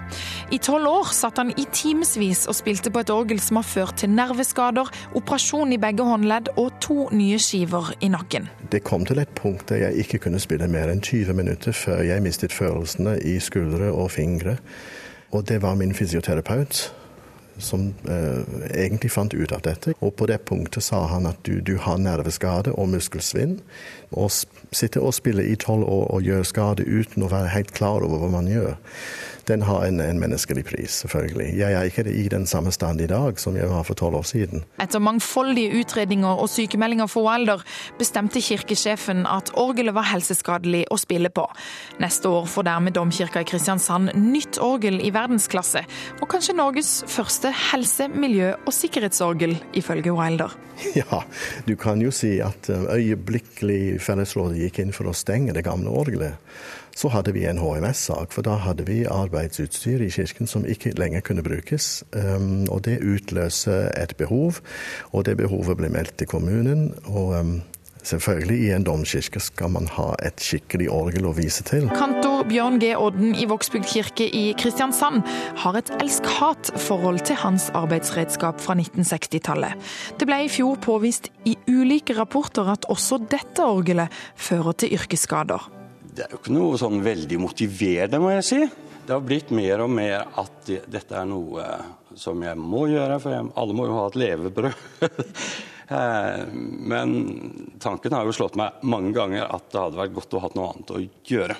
I 0.51 0.59
tolv 0.63 0.87
år 0.87 1.09
satt 1.11 1.41
han 1.41 1.49
i 1.51 1.65
timevis 1.75 2.45
og 2.47 2.55
spilte 2.55 2.87
på 2.93 3.01
et 3.03 3.11
orgel 3.11 3.41
som 3.43 3.59
har 3.59 3.67
ført 3.67 3.97
til 3.99 4.13
nerveskader, 4.15 4.87
operasjon 5.19 5.73
i 5.75 5.79
begge 5.81 6.05
håndledd 6.07 6.53
og 6.55 6.77
to 6.79 7.09
nye 7.11 7.35
skiver 7.35 7.89
i 7.99 8.07
nakken. 8.13 8.47
Det 8.71 8.85
kom 8.87 9.03
til 9.03 9.19
et 9.19 9.33
punkt 9.35 9.67
der 9.73 9.89
jeg 9.89 10.05
ikke 10.05 10.21
kunne 10.27 10.39
spille 10.39 10.71
mer 10.71 10.87
enn 10.93 11.03
20 11.03 11.35
minutter 11.35 11.75
før 11.75 12.05
jeg 12.07 12.23
mistet 12.23 12.55
følelsene 12.55 13.17
i 13.27 13.35
skuldre 13.43 13.91
og 13.91 14.13
fingre. 14.15 14.55
Og 15.35 15.43
det 15.51 15.59
var 15.67 15.75
min 15.75 15.91
fysioterapeut 15.91 16.85
som 17.57 17.93
eh, 18.09 18.41
egentlig 18.71 19.11
fant 19.11 19.33
ut 19.33 19.51
av 19.51 19.63
dette. 19.65 19.95
Og 19.99 20.15
på 20.17 20.27
det 20.29 20.39
punktet 20.47 20.85
sa 20.85 21.03
han 21.11 21.29
at 21.29 21.39
du, 21.47 21.59
du 21.61 21.77
har 21.81 21.99
nerveskade 22.01 22.73
og 22.77 22.91
muskelsvinn. 22.93 23.59
Å 24.15 24.27
sitte 24.31 25.01
og 25.03 25.15
spille 25.15 25.43
i 25.43 25.55
tolv 25.59 25.83
år 25.83 26.05
og 26.15 26.27
gjøre 26.27 26.47
skade 26.47 26.85
uten 26.87 27.25
å 27.25 27.31
være 27.31 27.51
helt 27.51 27.73
klar 27.75 28.05
over 28.05 28.21
hva 28.21 28.29
man 28.37 28.47
gjør, 28.47 28.77
den 29.47 29.61
har 29.63 29.85
en, 29.85 30.01
en, 30.03 30.19
menneskelig 30.19 30.65
pris, 30.67 30.91
selvfølgelig. 31.03 31.47
Jeg 31.55 31.73
er 31.73 31.87
ikke 31.87 32.03
i 32.11 32.25
den 32.31 32.45
samme 32.49 32.71
stand 32.75 33.01
i 33.01 33.07
dag 33.07 33.39
som 33.39 33.55
jeg 33.55 33.69
var 33.71 33.85
for 33.87 33.95
tolv 33.95 34.19
år 34.19 34.27
siden. 34.27 34.65
Etter 34.83 35.03
mangfoldige 35.03 35.79
utredninger 35.79 36.41
og 36.43 36.49
sykemeldinger 36.51 37.07
for 37.11 37.27
Wilder 37.27 37.63
bestemte 37.99 38.43
kirkesjefen 38.43 39.23
at 39.29 39.53
orgelet 39.55 39.95
var 39.95 40.09
helseskadelig 40.11 40.83
å 40.91 40.99
spille 40.99 41.31
på. 41.31 41.47
Neste 42.03 42.31
år 42.31 42.47
får 42.51 42.67
dermed 42.67 42.97
domkirka 42.99 43.43
i 43.43 43.47
Kristiansand 43.47 44.11
nytt 44.19 44.59
orgel 44.63 44.99
i 44.99 45.13
verdensklasse, 45.15 45.85
og 46.19 46.27
kanskje 46.31 46.57
Norges 46.57 46.93
første 47.07 47.53
helse-, 47.71 48.11
miljø- 48.11 48.55
og 48.65 48.73
sikkerhetsorgel, 48.75 49.55
ifølge 49.79 50.15
Wilder. 50.15 50.51
Ja, 50.97 51.23
du 51.65 51.75
kan 51.75 52.01
jo 52.01 52.11
si 52.13 52.37
at 52.43 52.69
øyeblikkelig 52.69 53.96
Fellesrådet 54.01 54.59
gikk 54.61 54.81
inn 54.83 54.93
for 54.95 55.09
å 55.09 55.15
stenge 55.15 55.55
det 55.55 55.65
gamle 55.67 55.93
orgelet. 55.93 56.37
Så 56.97 57.11
hadde 57.13 57.33
vi 57.35 57.45
en 57.45 57.59
HMS-sak, 57.61 58.31
for 58.33 58.45
da 58.45 58.55
hadde 58.63 58.87
vi 58.87 59.03
arbeidsutstyr 59.05 60.01
i 60.01 60.09
kirken 60.09 60.49
som 60.49 60.65
ikke 60.65 60.95
lenger 60.97 61.21
kunne 61.21 61.45
brukes. 61.45 62.03
Um, 62.11 62.65
og 62.73 62.85
det 62.87 63.03
utløser 63.05 63.91
et 63.93 64.15
behov, 64.17 64.63
og 65.11 65.27
det 65.29 65.37
behovet 65.37 65.77
ble 65.77 65.91
meldt 65.93 66.17
til 66.17 66.27
kommunen. 66.27 66.93
og 67.05 67.35
um, 67.37 67.57
Selvfølgelig, 68.07 68.57
i 68.63 68.69
en 68.71 68.85
domkirke 68.87 69.39
skal 69.43 69.71
man 69.73 69.87
ha 69.97 70.13
et 70.23 70.39
skikkelig 70.39 70.85
orgel 70.93 71.25
å 71.27 71.33
vise 71.35 71.65
til. 71.67 71.89
Kantor 71.91 72.45
Bjørn 72.47 72.79
G. 72.79 72.93
Odden 72.95 73.33
i 73.35 73.47
Vågsbygd 73.49 73.89
kirke 73.89 74.29
i 74.31 74.45
Kristiansand 74.59 75.27
har 75.63 75.75
et 75.75 75.91
elsk-hat-forhold 75.97 77.19
til 77.27 77.39
hans 77.41 77.67
arbeidsredskap 77.75 78.63
fra 78.63 78.77
1960-tallet. 78.79 79.75
Det 80.15 80.29
ble 80.29 80.39
i 80.45 80.51
fjor 80.51 80.79
påvist 80.83 81.27
i 81.49 81.57
ulike 81.67 82.15
rapporter 82.15 82.71
at 82.71 82.87
også 82.93 83.19
dette 83.27 83.67
orgelet 83.67 84.23
fører 84.39 84.79
til 84.79 84.95
yrkesskader. 84.95 85.67
Det 86.07 86.29
er 86.29 86.31
jo 86.31 86.39
ikke 86.39 86.55
noe 86.55 86.79
sånn 86.79 87.03
veldig 87.03 87.43
motiverende, 87.43 88.23
må 88.23 88.31
jeg 88.37 88.47
si. 88.47 88.65
Det 89.07 89.15
har 89.17 89.23
blitt 89.23 89.51
mer 89.55 89.83
og 89.83 89.91
mer 89.91 90.29
at 90.39 90.77
dette 90.87 91.15
er 91.15 91.27
noe 91.27 91.67
som 92.17 92.39
jeg 92.43 92.55
må 92.59 92.87
gjøre, 92.87 93.19
for 93.19 93.35
jeg, 93.35 93.51
alle 93.59 93.75
må 93.75 93.85
jo 93.91 93.99
ha 93.99 94.07
et 94.07 94.21
levebrød. 94.23 94.85
Eh, 95.87 96.43
men 96.53 97.15
tanken 97.79 98.13
har 98.13 98.27
jo 98.27 98.35
slått 98.35 98.57
meg 98.59 98.83
mange 98.83 99.13
ganger 99.15 99.47
at 99.47 99.67
det 99.71 99.81
hadde 99.81 100.01
vært 100.01 100.15
godt 100.17 100.37
å 100.37 100.43
ha 100.43 100.51
noe 100.55 100.69
annet 100.73 100.95
å 100.95 101.01
gjøre. 101.31 101.57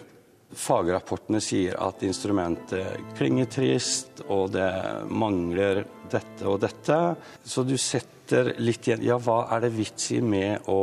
Fagrapportene 0.58 1.42
sier 1.44 1.76
at 1.84 2.04
instrumentet 2.08 3.14
klinger 3.18 3.50
trist, 3.52 4.24
og 4.32 4.54
det 4.56 4.70
mangler 5.12 5.84
dette 6.12 6.48
og 6.48 6.62
dette. 6.64 7.02
Så 7.44 7.66
du 7.68 7.76
setter 7.80 8.54
litt 8.64 8.88
igjen 8.88 9.04
Ja, 9.04 9.20
hva 9.20 9.46
er 9.56 9.66
det 9.66 9.76
vits 9.76 10.12
i 10.16 10.22
med 10.24 10.68
å 10.72 10.82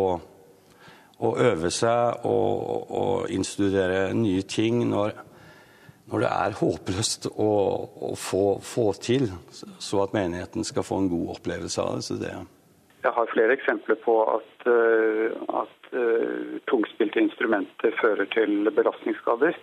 å 1.22 1.35
øve 1.40 1.70
seg 1.72 2.26
og, 2.28 2.90
og 2.90 3.30
innstudere 3.33 4.09
nye 4.16 4.42
ting 4.50 4.83
når, 4.90 5.14
når 6.11 6.24
det 6.24 6.33
er 6.33 6.59
håpløst 6.59 7.28
å, 7.30 7.52
å 8.11 8.12
få, 8.18 8.44
få, 8.64 8.88
til, 8.98 9.30
så 9.52 10.02
at 10.04 10.16
menigheten 10.16 10.66
skal 10.66 10.87
få 10.87 11.00
en 11.02 11.11
god 11.12 11.37
opplevelse 11.37 11.85
av 11.85 11.98
det. 11.98 12.07
Så 12.09 12.18
det 12.20 12.35
jeg 13.04 13.12
har 13.16 13.32
flere 13.32 13.54
eksempler 13.54 13.98
på 14.04 14.16
at, 14.34 14.66
uh, 14.66 15.30
at 15.62 15.90
uh, 15.92 16.58
tungspilte 16.70 17.20
instrumenter 17.20 17.94
fører 18.00 18.28
til 18.34 18.70
belastningsskader 18.74 19.56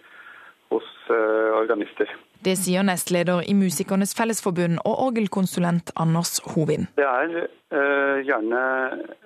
hos 0.71 0.91
uh, 1.09 1.57
organister. 1.59 2.11
Det 2.41 2.55
sier 2.57 2.85
nestleder 2.85 3.43
i 3.45 3.53
Musikernes 3.53 4.15
Fellesforbund 4.17 4.79
og 4.81 5.01
orgelkonsulent 5.07 5.91
Anders 5.99 6.39
Hovin. 6.53 6.87
Det 6.97 7.05
er 7.05 7.35
uh, 7.43 8.17
gjerne 8.25 8.61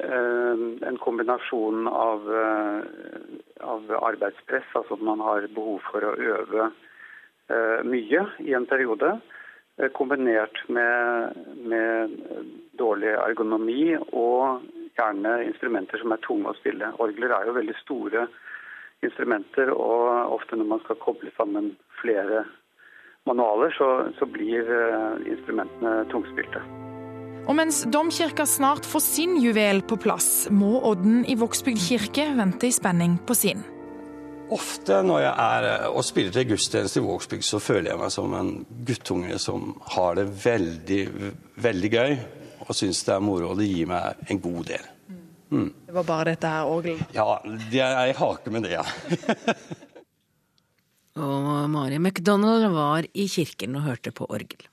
uh, 0.03 0.65
en 0.89 0.99
kombinasjon 1.03 1.87
av, 1.91 2.25
uh, 2.27 2.81
av, 3.63 3.93
arbeidspress, 4.11 4.67
altså 4.75 4.97
at 4.97 5.05
man 5.11 5.23
har 5.23 5.47
behov 5.55 5.79
for 5.91 6.03
å 6.03 6.15
øve 6.15 6.71
mye 7.85 8.23
i 8.41 8.55
en 8.57 8.63
periode, 8.65 9.11
kombinert 9.93 10.61
med, 10.71 11.35
med 11.67 12.13
dårlig 12.79 13.11
ergonomi 13.19 13.95
og 13.97 14.63
gjerne 14.95 15.33
instrumenter 15.49 15.99
som 15.99 16.13
er 16.15 16.21
tunge 16.23 16.51
å 16.51 16.57
spille. 16.59 16.93
Orgler 17.03 17.33
er 17.35 17.49
jo 17.49 17.57
veldig 17.57 17.75
store 17.81 18.27
instrumenter, 19.03 19.73
og 19.73 20.37
ofte 20.37 20.57
når 20.57 20.69
man 20.69 20.81
skal 20.85 20.99
koble 21.03 21.33
sammen 21.35 21.73
flere 21.99 22.45
manualer, 23.27 23.73
så, 23.75 23.89
så 24.19 24.27
blir 24.29 24.63
eh, 24.63 25.29
instrumentene 25.33 26.05
tungspilte. 26.13 26.63
Og 27.45 27.53
mens 27.57 27.83
domkirka 27.93 28.47
snart 28.49 28.87
får 28.89 29.03
sin 29.05 29.35
juvel 29.41 29.83
på 29.85 29.99
plass, 30.01 30.47
må 30.49 30.79
Odden 30.87 31.23
i 31.29 31.35
Vågsbygd 31.37 31.81
kirke 31.83 32.31
vente 32.37 32.69
i 32.69 32.73
spenning 32.73 33.19
på 33.27 33.37
sin. 33.37 33.61
Ofte 34.53 34.99
når 35.05 35.23
jeg 35.23 35.33
er 35.33 35.67
eh, 35.71 35.85
og 35.89 36.03
spiller 36.05 36.33
til 36.35 36.49
gudstjeneste 36.51 37.01
i 37.01 37.05
Vågsbygd, 37.05 37.45
så 37.47 37.61
føler 37.63 37.91
jeg 37.91 38.01
meg 38.01 38.11
som 38.13 38.35
en 38.37 38.51
guttunge 38.85 39.39
som 39.41 39.71
har 39.95 40.19
det 40.19 40.27
veldig, 40.43 40.99
veldig 41.65 41.91
gøy 41.95 42.13
og 42.65 42.75
syns 42.77 43.01
det 43.07 43.15
er 43.15 43.23
moro. 43.25 43.53
Og 43.53 43.61
det 43.61 43.69
gir 43.71 43.89
meg 43.89 44.29
en 44.29 44.41
god 44.43 44.61
del. 44.69 44.85
Mm. 45.55 45.71
Det 45.87 45.95
var 45.97 46.07
bare 46.07 46.29
dette 46.33 46.51
her 46.51 46.69
orgelet? 46.69 47.15
Ja, 47.15 47.39
jeg 47.73 48.15
hake 48.19 48.53
med 48.53 48.65
det, 48.65 48.75
ja. 48.75 48.85
og 51.25 51.51
Mari 51.71 51.99
McDonald 52.01 52.69
var 52.73 53.09
i 53.13 53.27
kirken 53.31 53.77
og 53.79 53.85
hørte 53.89 54.13
på 54.15 54.27
orgel. 54.29 54.65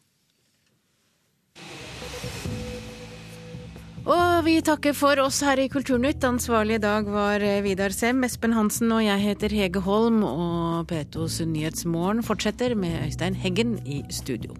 Vi 4.42 4.56
takker 4.58 4.90
for 4.92 5.20
oss 5.22 5.36
her 5.46 5.60
i 5.62 5.68
Kulturnytt. 5.70 6.24
Ansvarlig 6.26 6.80
i 6.80 6.82
dag 6.82 7.06
var 7.06 7.44
Vidar 7.62 7.94
Sem, 7.94 8.24
Espen 8.26 8.56
Hansen 8.56 8.90
og 8.90 9.04
jeg 9.04 9.22
heter 9.22 9.54
Hege 9.54 9.84
Holm. 9.86 10.24
Og 10.26 10.88
Petos 10.90 11.38
Nyhetsmorgen 11.46 12.26
fortsetter 12.26 12.74
med 12.74 13.04
Øystein 13.06 13.38
Heggen 13.38 13.78
i 13.86 14.02
studio. 14.10 14.58